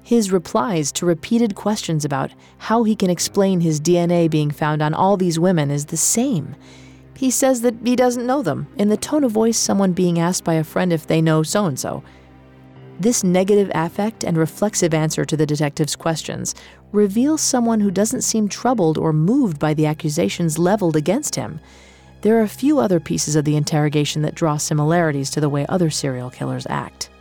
His 0.04 0.34
replies 0.34 0.92
to 0.94 1.06
repeated 1.06 1.56
questions 1.56 2.04
about 2.04 2.32
how 2.58 2.84
he 2.84 2.94
can 2.94 3.10
explain 3.10 3.62
his 3.62 3.80
DNA 3.80 4.30
being 4.30 4.52
found 4.52 4.82
on 4.82 4.94
all 4.94 5.16
these 5.16 5.40
women 5.40 5.72
is 5.72 5.86
the 5.86 5.96
same. 5.96 6.54
He 7.16 7.32
says 7.32 7.62
that 7.62 7.76
he 7.86 7.96
doesn't 7.96 8.28
know 8.28 8.42
them, 8.42 8.68
in 8.76 8.90
the 8.90 8.98
tone 8.98 9.24
of 9.24 9.32
voice 9.32 9.58
someone 9.58 9.94
being 9.94 10.20
asked 10.20 10.44
by 10.44 10.56
a 10.56 10.66
friend 10.66 10.92
if 10.92 11.08
they 11.08 11.22
know 11.22 11.42
so 11.42 11.68
and 11.68 11.80
so. 11.80 12.04
This 13.00 13.24
negative 13.24 13.72
affect 13.76 14.24
and 14.24 14.36
reflexive 14.36 14.92
answer 14.92 15.24
to 15.24 15.38
the 15.38 15.46
detective's 15.46 15.96
questions 15.96 16.56
reveals 16.92 17.42
someone 17.42 17.80
who 17.80 17.92
doesn't 17.92 18.24
seem 18.24 18.50
troubled 18.50 18.98
or 18.98 19.14
moved 19.14 19.60
by 19.60 19.76
the 19.76 19.86
accusations 19.86 20.58
leveled 20.58 20.96
against 20.96 21.36
him. 21.36 21.60
There 22.22 22.38
are 22.40 22.42
a 22.42 22.48
few 22.48 22.80
other 22.80 23.00
pieces 23.00 23.36
of 23.36 23.46
the 23.46 23.56
interrogation 23.56 24.24
that 24.24 24.34
draw 24.34 24.58
similarities 24.58 25.30
to 25.32 25.40
the 25.40 25.50
way 25.50 25.68
other 25.70 25.92
serial 25.92 26.32
killers 26.32 26.66
act. 26.72 27.12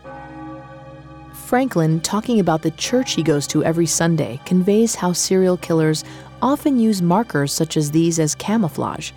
Franklin, 1.35 2.01
talking 2.01 2.41
about 2.41 2.63
the 2.63 2.71
church 2.73 3.13
he 3.13 3.23
goes 3.23 3.47
to 3.49 3.63
every 3.63 3.87
Sunday, 3.87 4.41
conveys 4.47 4.95
how 4.95 5.13
serial 5.13 5.59
killers 5.59 6.05
often 6.41 6.81
use 6.81 7.03
markers 7.03 7.53
such 7.53 7.77
as 7.77 7.91
these 7.91 8.19
as 8.19 8.35
camouflage. 8.35 9.13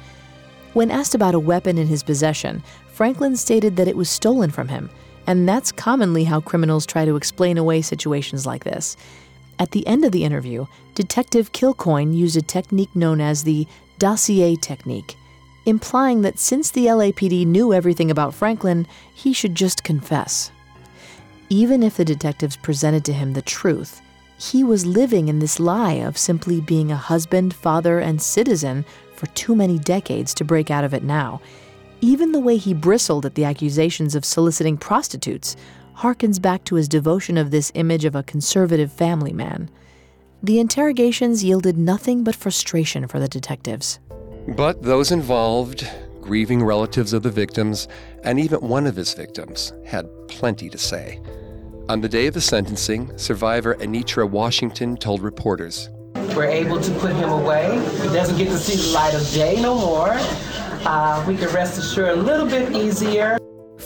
When 0.74 0.92
asked 0.92 1.16
about 1.16 1.36
a 1.36 1.40
weapon 1.40 1.78
in 1.78 1.88
his 1.88 2.04
possession, 2.04 2.62
Franklin 2.90 3.38
stated 3.38 3.78
that 3.78 3.88
it 3.88 3.96
was 3.96 4.10
stolen 4.10 4.52
from 4.52 4.68
him, 4.68 4.90
and 5.30 5.48
that's 5.48 5.72
commonly 5.72 6.24
how 6.24 6.42
criminals 6.42 6.88
try 6.88 7.06
to 7.06 7.16
explain 7.16 7.60
away 7.60 7.84
situations 7.84 8.48
like 8.48 8.64
this. 8.64 8.98
At 9.60 9.70
the 9.70 9.86
end 9.86 10.04
of 10.04 10.12
the 10.12 10.24
interview, 10.24 10.66
Detective 10.96 11.52
Kilcoyne 11.52 12.16
used 12.16 12.36
a 12.36 12.42
technique 12.42 12.96
known 12.96 13.22
as 13.22 13.44
the 13.44 13.68
dossier 14.00 14.56
technique, 14.56 15.16
implying 15.68 16.24
that 16.24 16.40
since 16.40 16.72
the 16.72 16.88
LAPD 16.88 17.46
knew 17.46 17.72
everything 17.72 18.10
about 18.10 18.34
Franklin, 18.34 18.88
he 19.14 19.32
should 19.32 19.54
just 19.54 19.84
confess. 19.84 20.50
Even 21.50 21.84
if 21.84 21.98
the 21.98 22.06
detectives 22.06 22.58
presented 22.58 23.06
to 23.06 23.14
him 23.14 23.34
the 23.34 23.44
truth, 23.44 24.02
he 24.40 24.64
was 24.64 24.88
living 24.88 25.28
in 25.28 25.38
this 25.38 25.60
lie 25.60 25.94
of 25.94 26.18
simply 26.18 26.60
being 26.60 26.92
a 26.92 26.98
husband, 26.98 27.54
father, 27.54 28.00
and 28.00 28.20
citizen 28.20 28.84
for 29.16 29.28
too 29.28 29.54
many 29.54 29.78
decades 29.78 30.34
to 30.34 30.44
break 30.44 30.72
out 30.72 30.84
of 30.84 30.96
it 30.96 31.04
now. 31.04 31.40
Even 32.02 32.32
the 32.32 32.40
way 32.40 32.58
he 32.58 32.74
bristled 32.74 33.26
at 33.26 33.36
the 33.36 33.44
accusations 33.44 34.16
of 34.16 34.24
soliciting 34.24 34.78
prostitutes 34.78 35.56
harkens 35.98 36.42
back 36.42 36.64
to 36.64 36.76
his 36.76 36.88
devotion 36.88 37.38
of 37.38 37.52
this 37.52 37.72
image 37.76 38.06
of 38.06 38.16
a 38.16 38.24
conservative 38.24 38.92
family 38.92 39.34
man. 39.34 39.70
The 40.42 40.60
interrogations 40.60 41.44
yielded 41.44 41.78
nothing 41.78 42.24
but 42.24 42.36
frustration 42.36 43.08
for 43.08 43.20
the 43.20 43.28
detectives. 43.28 44.00
But 44.56 44.82
those 44.82 45.12
involved, 45.12 45.86
grieving 46.22 46.64
relatives 46.64 47.12
of 47.12 47.24
the 47.24 47.30
victims, 47.30 47.90
and 48.24 48.40
even 48.40 48.62
one 48.62 48.88
of 48.88 48.96
his 48.96 49.14
victims, 49.14 49.74
had 49.86 50.08
plenty 50.30 50.70
to 50.70 50.78
say. 50.78 51.20
On 51.90 52.00
the 52.00 52.08
day 52.08 52.28
of 52.28 52.34
the 52.34 52.42
sentencing, 52.42 53.18
survivor 53.18 53.76
Anitra 53.76 54.30
Washington 54.30 54.96
told 54.96 55.22
reporters 55.22 55.90
We're 56.36 56.46
able 56.46 56.80
to 56.80 56.92
put 57.00 57.14
him 57.14 57.30
away. 57.30 57.80
He 58.02 58.08
doesn't 58.10 58.38
get 58.38 58.48
to 58.50 58.58
see 58.58 58.78
the 58.78 58.94
light 58.94 59.14
of 59.14 59.30
day 59.32 59.62
no 59.62 59.76
more. 59.76 60.16
Uh, 60.86 61.24
we 61.28 61.36
can 61.36 61.54
rest 61.54 61.78
assured 61.78 62.18
a 62.18 62.22
little 62.22 62.48
bit 62.48 62.76
easier. 62.76 63.38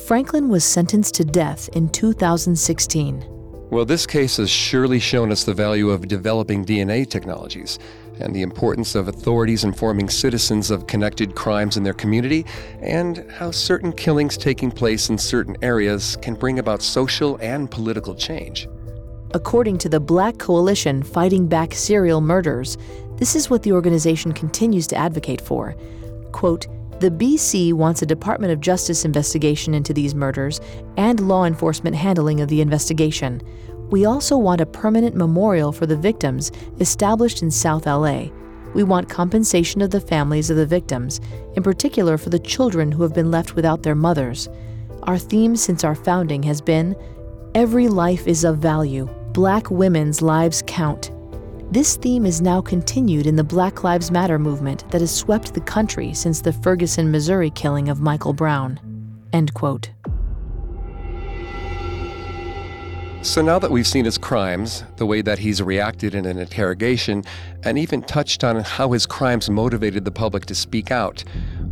Franklin 0.06 0.50
was 0.50 0.64
sentenced 0.64 1.16
to 1.16 1.24
death 1.24 1.70
in 1.74 1.90
2016. 1.90 3.26
Well, 3.72 3.86
this 3.86 4.06
case 4.06 4.38
has 4.38 4.50
surely 4.52 5.00
shown 5.00 5.32
us 5.32 5.44
the 5.44 5.54
value 5.54 5.90
of 5.90 6.08
developing 6.08 6.64
DNA 6.64 7.10
technologies 7.10 7.80
and 8.20 8.36
the 8.36 8.42
importance 8.42 8.96
of 8.96 9.08
authorities 9.08 9.64
informing 9.64 10.10
citizens 10.10 10.70
of 10.70 10.88
connected 10.88 11.36
crimes 11.36 11.78
in 11.78 11.84
their 11.84 11.94
community, 11.94 12.46
and 12.82 13.26
how 13.32 13.50
certain 13.50 13.92
killings 13.92 14.38
taking 14.38 14.70
place 14.70 15.10
in 15.10 15.18
certain 15.18 15.58
areas 15.62 16.18
can 16.22 16.36
bring 16.36 16.60
about 16.60 16.82
social 16.82 17.38
and 17.42 17.72
political 17.72 18.14
change. 18.14 18.68
According 19.36 19.80
to 19.80 19.90
the 19.90 20.00
Black 20.00 20.38
Coalition 20.38 21.02
Fighting 21.02 21.48
Back 21.48 21.74
Serial 21.74 22.22
Murders, 22.22 22.78
this 23.18 23.36
is 23.36 23.50
what 23.50 23.64
the 23.64 23.72
organization 23.72 24.32
continues 24.32 24.86
to 24.88 24.96
advocate 24.96 25.42
for. 25.42 25.76
Quote, 26.32 26.68
the 27.00 27.10
BC 27.10 27.74
wants 27.74 28.04
a 28.04 28.06
Department 28.06 28.54
of 28.54 28.62
Justice 28.62 29.06
investigation 29.06 29.74
into 29.74 29.92
these 29.92 30.14
murders 30.14 30.62
and 30.98 31.28
law 31.28 31.46
enforcement 31.46 31.96
handling 31.96 32.42
of 32.42 32.48
the 32.48 32.62
investigation. 32.62 33.42
We 33.90 34.06
also 34.06 34.38
want 34.38 34.62
a 34.62 34.68
permanent 34.68 35.16
memorial 35.16 35.72
for 35.72 35.88
the 35.88 35.98
victims 35.98 36.52
established 36.80 37.42
in 37.42 37.50
South 37.50 37.88
LA. 37.88 38.26
We 38.76 38.84
want 38.84 39.10
compensation 39.10 39.82
of 39.82 39.90
the 39.90 40.00
families 40.00 40.52
of 40.52 40.58
the 40.58 40.68
victims, 40.68 41.20
in 41.56 41.64
particular 41.64 42.20
for 42.20 42.30
the 42.30 42.38
children 42.38 42.92
who 42.92 43.02
have 43.02 43.16
been 43.16 43.32
left 43.32 43.56
without 43.56 43.82
their 43.82 43.96
mothers. 43.96 44.48
Our 45.04 45.18
theme 45.18 45.56
since 45.56 45.84
our 45.84 45.96
founding 45.96 46.44
has 46.44 46.62
been 46.62 46.96
Every 47.56 47.88
life 47.88 48.28
is 48.28 48.44
of 48.44 48.58
value. 48.58 49.08
Black 49.34 49.72
women's 49.72 50.22
lives 50.22 50.62
count. 50.68 51.10
This 51.72 51.96
theme 51.96 52.28
is 52.28 52.40
now 52.40 52.62
continued 52.62 53.26
in 53.26 53.36
the 53.36 53.44
Black 53.44 53.84
Lives 53.84 54.12
Matter 54.12 54.38
movement 54.38 54.88
that 54.92 55.02
has 55.02 55.10
swept 55.10 55.56
the 55.56 55.62
country 55.62 56.14
since 56.14 56.40
the 56.40 56.54
Ferguson, 56.54 57.10
Missouri 57.10 57.50
killing 57.50 57.90
of 57.90 58.00
Michael 58.00 58.34
Brown. 58.34 58.80
End 59.34 59.52
quote. 59.56 59.90
So 63.24 63.42
now 63.42 63.58
that 63.58 63.72
we've 63.72 63.88
seen 63.88 64.06
his 64.06 64.20
crimes, 64.20 64.84
the 64.98 65.08
way 65.08 65.24
that 65.24 65.40
he's 65.40 65.64
reacted 65.64 66.14
in 66.14 66.28
an 66.28 66.38
interrogation, 66.38 67.24
and 67.64 67.80
even 67.80 68.04
touched 68.04 68.44
on 68.44 68.60
how 68.60 68.92
his 68.92 69.08
crimes 69.08 69.50
motivated 69.50 70.06
the 70.06 70.12
public 70.12 70.46
to 70.46 70.54
speak 70.54 70.92
out, 70.92 71.24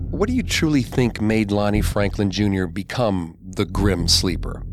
what 0.09 0.27
do 0.27 0.33
you 0.33 0.41
truly 0.41 0.81
think 0.81 1.21
made 1.21 1.51
Lonnie 1.51 1.81
Franklin 1.81 2.31
Jr. 2.31 2.65
become 2.65 3.37
the 3.43 3.65
grim 3.65 4.07
sleeper? 4.07 4.63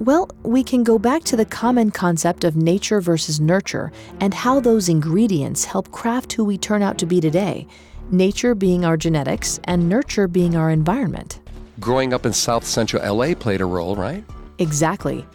Well, 0.00 0.28
we 0.42 0.62
can 0.62 0.84
go 0.84 0.98
back 0.98 1.24
to 1.24 1.36
the 1.36 1.46
common 1.46 1.90
concept 1.90 2.44
of 2.44 2.54
nature 2.54 3.00
versus 3.00 3.40
nurture 3.40 3.90
and 4.20 4.34
how 4.34 4.60
those 4.60 4.90
ingredients 4.90 5.64
help 5.64 5.90
craft 5.90 6.34
who 6.34 6.44
we 6.44 6.58
turn 6.58 6.82
out 6.82 6.98
to 6.98 7.06
be 7.06 7.18
today. 7.18 7.66
Nature 8.10 8.54
being 8.54 8.84
our 8.84 8.98
genetics 8.98 9.58
and 9.64 9.88
nurture 9.88 10.28
being 10.28 10.54
our 10.54 10.70
environment. 10.70 11.40
Growing 11.80 12.12
up 12.12 12.26
in 12.26 12.34
South 12.34 12.64
Central 12.66 13.02
LA 13.02 13.34
played 13.34 13.62
a 13.62 13.64
role, 13.64 13.96
right? 13.96 14.22
Exactly. 14.58 15.26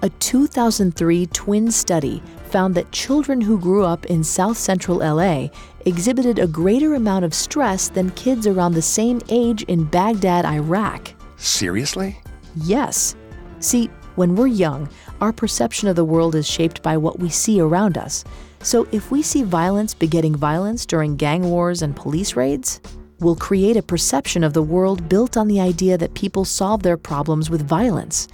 A 0.00 0.08
2003 0.08 1.26
twin 1.26 1.70
study 1.70 2.22
found 2.46 2.74
that 2.74 2.90
children 2.92 3.38
who 3.42 3.58
grew 3.58 3.84
up 3.84 4.06
in 4.06 4.24
South 4.24 4.56
Central 4.56 4.98
LA 4.98 5.48
exhibited 5.84 6.38
a 6.38 6.46
greater 6.46 6.94
amount 6.94 7.26
of 7.26 7.34
stress 7.34 7.88
than 7.90 8.10
kids 8.12 8.46
around 8.46 8.72
the 8.72 8.82
same 8.82 9.20
age 9.28 9.62
in 9.64 9.84
Baghdad, 9.84 10.46
Iraq. 10.46 11.12
Seriously? 11.36 12.18
Yes. 12.64 13.14
See, 13.60 13.90
when 14.16 14.34
we're 14.34 14.48
young, 14.48 14.88
our 15.20 15.32
perception 15.32 15.88
of 15.88 15.96
the 15.96 16.04
world 16.04 16.34
is 16.34 16.46
shaped 16.46 16.82
by 16.82 16.96
what 16.96 17.18
we 17.18 17.28
see 17.28 17.60
around 17.60 17.96
us. 17.96 18.24
So 18.60 18.88
if 18.90 19.10
we 19.10 19.22
see 19.22 19.42
violence 19.42 19.94
begetting 19.94 20.34
violence 20.34 20.84
during 20.84 21.16
gang 21.16 21.50
wars 21.50 21.82
and 21.82 21.94
police 21.94 22.34
raids, 22.34 22.80
we'll 23.20 23.36
create 23.36 23.76
a 23.76 23.82
perception 23.82 24.42
of 24.42 24.52
the 24.52 24.62
world 24.62 25.08
built 25.08 25.36
on 25.36 25.48
the 25.48 25.60
idea 25.60 25.96
that 25.98 26.14
people 26.14 26.44
solve 26.44 26.82
their 26.82 26.96
problems 26.96 27.48
with 27.48 27.68
violence. 27.68 28.26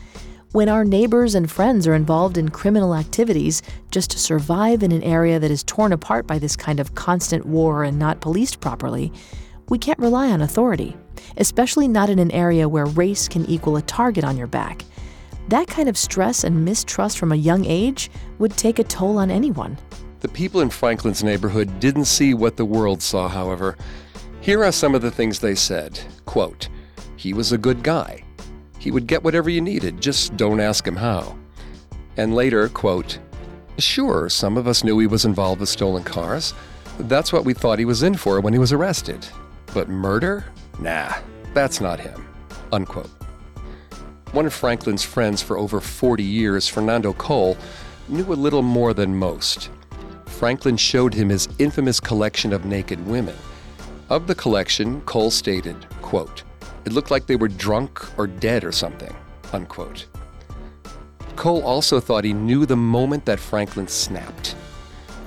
When 0.53 0.69
our 0.69 0.85
neighbors 0.85 1.35
and 1.35 1.51
friends 1.51 1.87
are 1.87 1.95
involved 1.95 2.37
in 2.37 2.51
criminal 2.51 2.95
activities 2.95 3.63
just 3.91 4.11
to 4.11 4.19
survive 4.19 4.83
in 4.83 4.93
an 4.93 5.03
area 5.03 5.39
that 5.39 5.51
is 5.51 5.65
torn 5.65 5.93
apart 5.93 6.27
by 6.27 6.39
this 6.39 6.57
kind 6.57 6.79
of 6.79 6.95
constant 6.95 7.47
war 7.47 7.85
and 7.85 7.99
not 7.99 8.21
policed 8.21 8.61
properly, 8.61 9.13
we 9.69 9.79
can't 9.79 9.99
rely 9.99 10.31
on 10.31 10.43
authority, 10.43 10.97
especially 11.39 11.89
not 11.89 12.11
in 12.11 12.19
an 12.19 12.31
area 12.33 12.69
where 12.69 12.85
race 12.85 13.29
can 13.29 13.47
equal 13.47 13.77
a 13.77 13.83
target 13.83 14.25
on 14.25 14.37
your 14.37 14.47
back. 14.47 14.85
That 15.53 15.69
kind 15.69 15.87
of 15.87 15.99
stress 15.99 16.45
and 16.45 16.65
mistrust 16.65 17.19
from 17.19 17.31
a 17.31 17.37
young 17.37 17.67
age 17.67 18.11
would 18.39 18.57
take 18.57 18.79
a 18.79 18.85
toll 18.85 19.19
on 19.19 19.31
anyone. 19.31 19.77
The 20.21 20.29
people 20.29 20.63
in 20.63 20.71
Franklin's 20.71 21.23
neighborhood 21.23 21.79
didn't 21.79 22.07
see 22.07 22.33
what 22.33 22.57
the 22.57 22.65
world 22.65 23.03
saw, 23.03 23.29
however. 23.29 23.77
Here 24.41 24.65
are 24.65 24.73
some 24.73 24.95
of 24.95 25.03
the 25.03 25.11
things 25.11 25.41
they 25.41 25.55
said. 25.55 26.01
Quote, 26.25 26.71
he 27.17 27.35
was 27.35 27.53
a 27.53 27.59
good 27.59 27.83
guy. 27.83 28.25
He 28.79 28.91
would 28.91 29.07
get 29.07 29.23
whatever 29.23 29.51
you 29.51 29.61
needed, 29.61 30.01
just 30.01 30.39
don't 30.39 30.59
ask 30.59 30.87
him 30.87 30.97
how. 30.97 31.37
And 32.17 32.35
later, 32.35 32.71
quote, 32.71 33.19
Sure, 33.77 34.31
some 34.31 34.57
of 34.57 34.67
us 34.67 34.83
knew 34.83 34.99
he 35.01 35.07
was 35.07 35.27
involved 35.27 35.61
with 35.61 35.69
stolen 35.69 36.03
cars. 36.03 36.55
That's 36.99 37.31
what 37.31 37.45
we 37.45 37.53
thought 37.53 37.79
he 37.79 37.85
was 37.85 38.03
in 38.03 38.15
for 38.15 38.41
when 38.41 38.55
he 38.55 38.59
was 38.59 38.73
arrested. 38.73 39.27
But 39.75 39.91
murder? 39.91 40.47
Nah, 40.79 41.13
that's 41.53 41.79
not 41.79 42.01
him. 42.01 42.27
Unquote. 42.73 43.22
One 44.33 44.47
of 44.47 44.55
Franklin's 44.55 45.05
friends 45.05 45.43
for 45.43 45.59
over 45.59 45.79
40 45.79 46.23
years, 46.23 46.67
Fernando 46.67 47.13
Cole, 47.13 47.59
knew 48.09 48.33
a 48.33 48.35
little 48.35 48.63
more 48.63 48.95
than 48.95 49.15
most. 49.15 49.69
Franklin 50.25 50.79
showed 50.79 51.13
him 51.13 51.29
his 51.29 51.51
infamous 51.59 52.01
collection 52.01 52.55
of 52.55 52.65
naked 52.65 53.07
women. 53.07 53.37
Of 54.09 54.27
the 54.27 54.35
collection, 54.35 55.03
Cole 55.03 55.31
stated, 55.31 55.77
quote, 56.01 56.45
it 56.87 56.95
looked 56.95 57.11
like 57.11 57.27
they 57.27 57.37
were 57.37 57.49
drunk 57.49 58.19
or 58.19 58.27
dead 58.27 58.65
or 58.65 58.73
something. 58.73 59.15
Unquote. 59.53 60.07
Cole 61.37 61.63
also 61.63 62.01
thought 62.01 62.25
he 62.25 62.33
knew 62.33 62.65
the 62.65 62.75
moment 62.75 63.27
that 63.27 63.39
Franklin 63.39 63.87
snapped. 63.87 64.57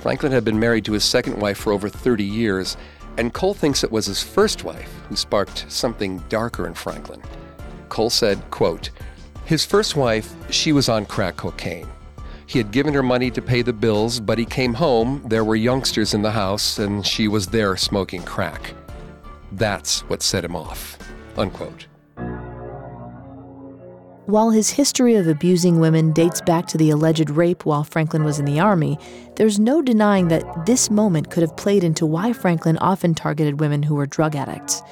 Franklin 0.00 0.32
had 0.32 0.44
been 0.44 0.58
married 0.58 0.84
to 0.84 0.92
his 0.92 1.04
second 1.04 1.38
wife 1.38 1.58
for 1.58 1.72
over 1.72 1.88
30 1.88 2.24
years, 2.24 2.76
and 3.18 3.32
Cole 3.32 3.54
thinks 3.54 3.84
it 3.84 3.92
was 3.92 4.06
his 4.06 4.22
first 4.22 4.64
wife 4.64 4.92
who 5.08 5.14
sparked 5.14 5.64
something 5.68 6.18
darker 6.28 6.66
in 6.66 6.74
Franklin. 6.74 7.22
Cole 7.88 8.10
said, 8.10 8.42
quote, 8.50 8.90
His 9.44 9.64
first 9.64 9.96
wife, 9.96 10.34
she 10.50 10.72
was 10.72 10.88
on 10.88 11.06
crack 11.06 11.36
cocaine. 11.36 11.88
He 12.46 12.58
had 12.58 12.70
given 12.70 12.94
her 12.94 13.02
money 13.02 13.30
to 13.32 13.42
pay 13.42 13.62
the 13.62 13.72
bills, 13.72 14.20
but 14.20 14.38
he 14.38 14.44
came 14.44 14.74
home, 14.74 15.22
there 15.26 15.44
were 15.44 15.56
youngsters 15.56 16.14
in 16.14 16.22
the 16.22 16.30
house, 16.30 16.78
and 16.78 17.04
she 17.04 17.26
was 17.26 17.48
there 17.48 17.76
smoking 17.76 18.22
crack. 18.22 18.74
That's 19.52 20.00
what 20.02 20.22
set 20.22 20.44
him 20.44 20.54
off. 20.54 20.98
Unquote. 21.36 21.86
While 24.26 24.50
his 24.50 24.70
history 24.70 25.14
of 25.14 25.28
abusing 25.28 25.78
women 25.78 26.12
dates 26.12 26.40
back 26.40 26.66
to 26.68 26.78
the 26.78 26.90
alleged 26.90 27.30
rape 27.30 27.64
while 27.64 27.84
Franklin 27.84 28.24
was 28.24 28.40
in 28.40 28.44
the 28.44 28.58
Army, 28.58 28.98
there's 29.36 29.60
no 29.60 29.80
denying 29.80 30.26
that 30.28 30.66
this 30.66 30.90
moment 30.90 31.30
could 31.30 31.42
have 31.42 31.56
played 31.56 31.84
into 31.84 32.04
why 32.04 32.32
Franklin 32.32 32.76
often 32.78 33.14
targeted 33.14 33.60
women 33.60 33.84
who 33.84 33.94
were 33.94 34.06
drug 34.06 34.34
addicts. 34.34 34.82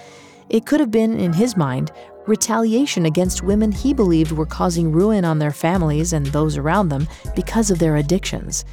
It 0.50 0.66
could 0.66 0.78
have 0.78 0.92
been, 0.92 1.18
in 1.18 1.33
his 1.33 1.57
mind, 1.57 1.90
retaliation 2.26 3.06
against 3.06 3.42
women 3.42 3.72
he 3.72 3.92
believed 3.92 4.32
were 4.32 4.46
causing 4.46 4.92
ruin 4.92 5.24
on 5.24 5.38
their 5.38 5.50
families 5.50 6.12
and 6.12 6.26
those 6.26 6.56
around 6.56 6.88
them 6.88 7.06
because 7.34 7.70
of 7.70 7.78
their 7.78 7.96
addictions. 7.96 8.64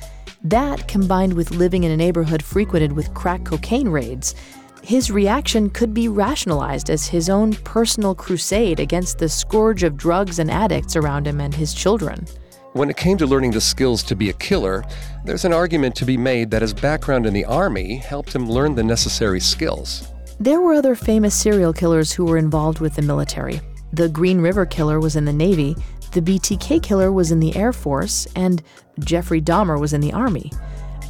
That, 0.43 0.87
combined 0.87 1.33
with 1.33 1.51
living 1.51 1.83
in 1.83 1.91
a 1.91 1.97
neighborhood 1.97 2.41
frequented 2.41 2.93
with 2.93 3.13
crack 3.13 3.43
cocaine 3.43 3.89
raids, 3.89 4.35
his 4.83 5.11
reaction 5.11 5.69
could 5.69 5.93
be 5.93 6.07
rationalized 6.07 6.89
as 6.89 7.07
his 7.07 7.29
own 7.29 7.53
personal 7.53 8.15
crusade 8.15 8.79
against 8.79 9.19
the 9.19 9.29
scourge 9.29 9.83
of 9.83 9.95
drugs 9.95 10.39
and 10.39 10.49
addicts 10.49 10.95
around 10.95 11.27
him 11.27 11.39
and 11.39 11.53
his 11.53 11.73
children. 11.73 12.25
When 12.73 12.89
it 12.89 12.97
came 12.97 13.17
to 13.17 13.27
learning 13.27 13.51
the 13.51 13.61
skills 13.61 14.01
to 14.03 14.15
be 14.15 14.29
a 14.29 14.33
killer, 14.33 14.83
there's 15.25 15.45
an 15.45 15.53
argument 15.53 15.93
to 15.95 16.05
be 16.05 16.17
made 16.17 16.49
that 16.51 16.61
his 16.61 16.73
background 16.73 17.25
in 17.25 17.33
the 17.33 17.45
Army 17.45 17.97
helped 17.97 18.33
him 18.33 18.49
learn 18.49 18.75
the 18.75 18.83
necessary 18.83 19.41
skills. 19.41 20.07
There 20.41 20.59
were 20.59 20.73
other 20.73 20.95
famous 20.95 21.35
serial 21.35 21.71
killers 21.71 22.11
who 22.11 22.25
were 22.25 22.37
involved 22.39 22.79
with 22.79 22.95
the 22.95 23.03
military. 23.03 23.61
The 23.93 24.09
Green 24.09 24.41
River 24.41 24.65
Killer 24.65 24.99
was 24.99 25.15
in 25.15 25.25
the 25.25 25.31
Navy, 25.31 25.75
the 26.13 26.21
BTK 26.21 26.81
Killer 26.81 27.11
was 27.11 27.31
in 27.31 27.39
the 27.39 27.55
Air 27.55 27.71
Force, 27.71 28.27
and 28.35 28.63
Jeffrey 28.99 29.39
Dahmer 29.39 29.79
was 29.79 29.93
in 29.93 30.01
the 30.01 30.11
Army 30.11 30.51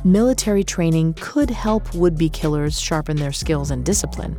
military 0.04 0.64
training 0.64 1.14
could 1.20 1.50
help 1.50 1.94
would 1.94 2.18
be 2.18 2.30
killers 2.30 2.80
sharpen 2.80 3.18
their 3.18 3.32
skills 3.32 3.72
and 3.72 3.86
discipline. 3.86 4.38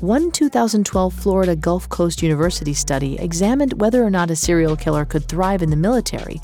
One 0.00 0.30
2012 0.30 1.12
Florida 1.12 1.54
Gulf 1.54 1.88
Coast 1.88 2.22
University 2.22 2.74
study 2.74 3.18
examined 3.18 3.80
whether 3.80 4.02
or 4.02 4.10
not 4.10 4.30
a 4.30 4.36
serial 4.36 4.76
killer 4.76 5.04
could 5.04 5.28
thrive 5.28 5.62
in 5.62 5.70
the 5.70 5.76
military 5.76 6.40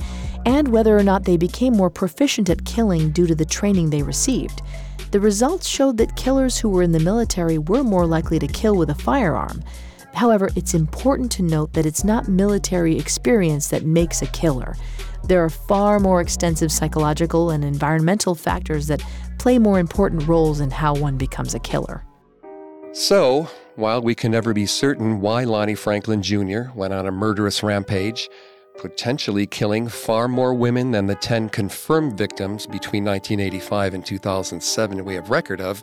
and 0.47 0.69
whether 0.69 0.97
or 0.97 1.03
not 1.03 1.25
they 1.25 1.37
became 1.37 1.73
more 1.73 1.91
proficient 1.91 2.51
at 2.51 2.65
killing 2.65 3.11
due 3.11 3.27
to 3.27 3.35
the 3.35 3.45
training 3.45 3.91
they 3.91 4.03
received. 4.03 4.63
The 5.11 5.21
results 5.21 5.67
showed 5.67 5.97
that 5.97 6.17
killers 6.17 6.59
who 6.59 6.69
were 6.69 6.83
in 6.83 6.93
the 6.93 7.01
military 7.01 7.57
were 7.57 7.83
more 7.83 8.07
likely 8.07 8.39
to 8.41 8.47
kill 8.47 8.77
with 8.77 8.91
a 8.91 8.95
firearm. 8.95 9.65
However, 10.13 10.51
it's 10.55 10.75
important 10.75 11.33
to 11.33 11.43
note 11.43 11.73
that 11.73 11.87
it's 11.87 12.05
not 12.05 12.29
military 12.29 12.99
experience 12.99 13.69
that 13.69 13.87
makes 13.87 14.21
a 14.21 14.27
killer. 14.27 14.77
There 15.25 15.43
are 15.43 15.49
far 15.51 15.99
more 15.99 16.21
extensive 16.21 16.71
psychological 16.71 17.51
and 17.51 17.65
environmental 17.65 18.35
factors 18.35 18.87
that 18.89 19.03
play 19.39 19.59
more 19.59 19.79
important 19.79 20.27
roles 20.29 20.61
in 20.61 20.71
how 20.71 20.95
one 20.95 21.17
becomes 21.17 21.55
a 21.55 21.59
killer. 21.59 22.05
So, 22.93 23.49
while 23.77 24.03
we 24.03 24.15
can 24.15 24.33
never 24.33 24.53
be 24.53 24.67
certain 24.67 25.21
why 25.21 25.45
Lonnie 25.45 25.75
Franklin 25.75 26.23
Jr. 26.23 26.71
went 26.75 26.93
on 26.93 27.07
a 27.07 27.13
murderous 27.13 27.63
rampage, 27.63 28.29
potentially 28.79 29.47
killing 29.47 29.89
far 29.89 30.29
more 30.29 30.55
women 30.55 30.93
than 30.93 31.07
the 31.07 31.15
10 31.15 31.49
confirmed 31.51 32.17
victims 32.17 32.67
between 32.67 33.05
1985 33.05 33.95
and 33.95 34.07
2007 34.07 35.05
we 35.05 35.15
have 35.15 35.31
record 35.31 35.61
of, 35.61 35.83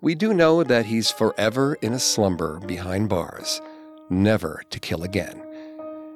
we 0.00 0.14
do 0.14 0.32
know 0.32 0.64
that 0.64 0.86
he's 0.86 1.10
forever 1.10 1.74
in 1.82 1.92
a 1.92 1.98
slumber 1.98 2.58
behind 2.60 3.08
bars, 3.08 3.60
never 4.08 4.62
to 4.70 4.80
kill 4.80 5.02
again. 5.02 5.42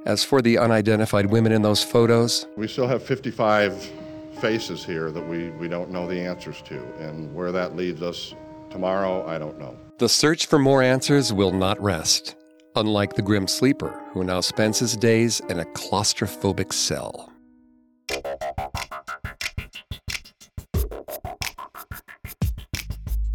As 0.07 0.25
for 0.25 0.43
the 0.43 0.59
unidentified 0.59 1.27
women 1.27 1.53
in 1.53 1.63
those 1.63 1.85
photos, 1.85 2.47
we 2.57 2.69
still 2.69 2.89
have 2.89 3.03
55 3.03 3.91
faces 4.41 4.85
here 4.85 5.11
that 5.11 5.27
we, 5.27 5.51
we 5.51 5.69
don't 5.69 5.91
know 5.91 6.07
the 6.07 6.21
answers 6.21 6.61
to. 6.63 6.77
And 6.99 7.35
where 7.35 7.53
that 7.53 7.77
leads 7.77 8.03
us 8.03 8.35
tomorrow, 8.71 9.27
I 9.27 9.39
don't 9.39 9.59
know. 9.59 9.77
The 9.99 10.09
search 10.09 10.47
for 10.47 10.59
more 10.59 10.83
answers 10.83 11.33
will 11.33 11.53
not 11.53 11.81
rest, 11.81 12.37
unlike 12.77 13.15
the 13.15 13.23
grim 13.23 13.47
sleeper 13.47 14.03
who 14.13 14.25
now 14.25 14.41
spends 14.41 14.79
his 14.79 14.97
days 14.97 15.41
in 15.49 15.61
a 15.61 15.65
claustrophobic 15.65 16.73
cell. 16.73 17.31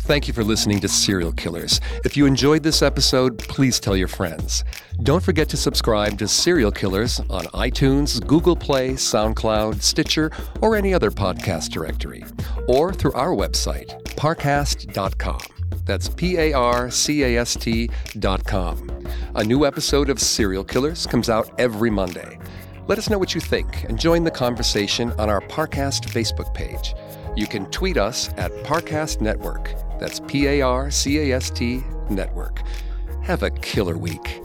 Thank 0.09 0.27
you 0.27 0.33
for 0.33 0.43
listening 0.43 0.79
to 0.79 0.87
Serial 0.87 1.31
Killers. 1.31 1.79
If 2.03 2.17
you 2.17 2.25
enjoyed 2.25 2.63
this 2.63 2.81
episode, 2.81 3.37
please 3.37 3.79
tell 3.79 3.95
your 3.95 4.07
friends. 4.07 4.63
Don't 5.03 5.21
forget 5.21 5.47
to 5.49 5.57
subscribe 5.57 6.17
to 6.17 6.27
Serial 6.27 6.71
Killers 6.71 7.19
on 7.29 7.45
iTunes, 7.53 8.25
Google 8.25 8.55
Play, 8.55 8.93
SoundCloud, 8.93 9.83
Stitcher, 9.83 10.31
or 10.61 10.75
any 10.75 10.95
other 10.95 11.11
podcast 11.11 11.69
directory, 11.69 12.25
or 12.67 12.91
through 12.91 13.13
our 13.13 13.35
website, 13.35 14.01
parcast.com. 14.15 15.41
That's 15.85 16.09
P 16.09 16.37
A 16.37 16.53
R 16.53 16.89
C 16.89 17.23
A 17.23 17.37
S 17.41 17.55
T 17.55 17.91
dot 18.17 18.43
com. 18.45 18.98
A 19.35 19.43
new 19.43 19.63
episode 19.63 20.09
of 20.09 20.19
Serial 20.19 20.63
Killers 20.63 21.05
comes 21.05 21.29
out 21.29 21.51
every 21.59 21.91
Monday. 21.91 22.39
Let 22.87 22.97
us 22.97 23.11
know 23.11 23.19
what 23.19 23.35
you 23.35 23.39
think 23.41 23.83
and 23.83 23.99
join 23.99 24.23
the 24.23 24.31
conversation 24.31 25.11
on 25.19 25.29
our 25.29 25.39
Parcast 25.41 26.05
Facebook 26.05 26.51
page. 26.55 26.95
You 27.35 27.45
can 27.45 27.69
tweet 27.69 27.95
us 27.95 28.29
at 28.37 28.51
Parcast 28.63 29.21
Network. 29.21 29.75
That's 29.99 30.19
P 30.21 30.47
A 30.47 30.61
R 30.61 30.89
C 30.89 31.19
A 31.19 31.35
S 31.35 31.51
T 31.51 31.83
Network. 32.09 32.63
Have 33.21 33.43
a 33.43 33.51
killer 33.51 33.99
week. 33.99 34.41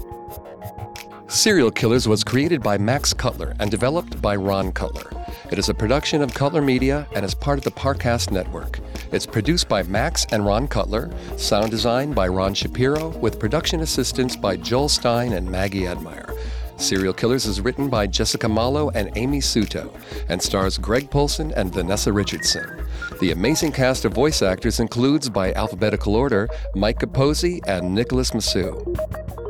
Serial 1.29 1.71
Killers 1.71 2.07
was 2.07 2.23
created 2.23 2.63
by 2.63 2.77
Max 2.77 3.15
Cutler 3.15 3.55
and 3.61 3.71
developed 3.71 4.21
by 4.21 4.37
Ron 4.37 4.71
Cutler. 4.71 5.11
It 5.51 5.59
is 5.59 5.71
a 5.71 5.75
production 5.75 6.21
of 6.21 6.35
Cutler 6.35 6.61
Media 6.61 7.09
and 7.15 7.25
is 7.25 7.35
part 7.35 7.57
of 7.57 7.65
the 7.65 7.71
Parcast 7.71 8.31
Network. 8.31 8.81
It's 9.15 9.27
produced 9.27 9.69
by 9.69 9.85
Max 9.85 10.27
and 10.33 10.45
Ron 10.45 10.67
Cutler, 10.67 11.09
sound 11.37 11.71
design 11.71 12.15
by 12.15 12.27
Ron 12.27 12.53
Shapiro, 12.53 13.11
with 13.19 13.39
production 13.39 13.79
assistance 13.79 14.35
by 14.35 14.57
Joel 14.57 14.89
Stein 14.89 15.35
and 15.35 15.49
Maggie 15.49 15.87
Admire. 15.87 16.35
Serial 16.79 17.15
Killers 17.15 17.47
is 17.47 17.61
written 17.61 17.89
by 17.89 18.09
Jessica 18.09 18.49
Malo 18.49 18.91
and 18.91 19.17
Amy 19.17 19.39
Suto 19.39 19.95
and 20.29 20.43
stars 20.43 20.79
Greg 20.79 21.13
Polcyn 21.13 21.53
and 21.53 21.73
Vanessa 21.73 22.13
Richardson. 22.13 22.85
The 23.21 23.31
amazing 23.31 23.71
cast 23.71 24.05
of 24.05 24.13
voice 24.13 24.43
actors 24.43 24.81
includes, 24.81 25.31
by 25.31 25.53
alphabetical 25.53 26.17
order, 26.17 26.49
Mike 26.75 26.99
Capozzi 26.99 27.61
and 27.69 27.95
Nicholas 27.95 28.33
Massou. 28.33 29.44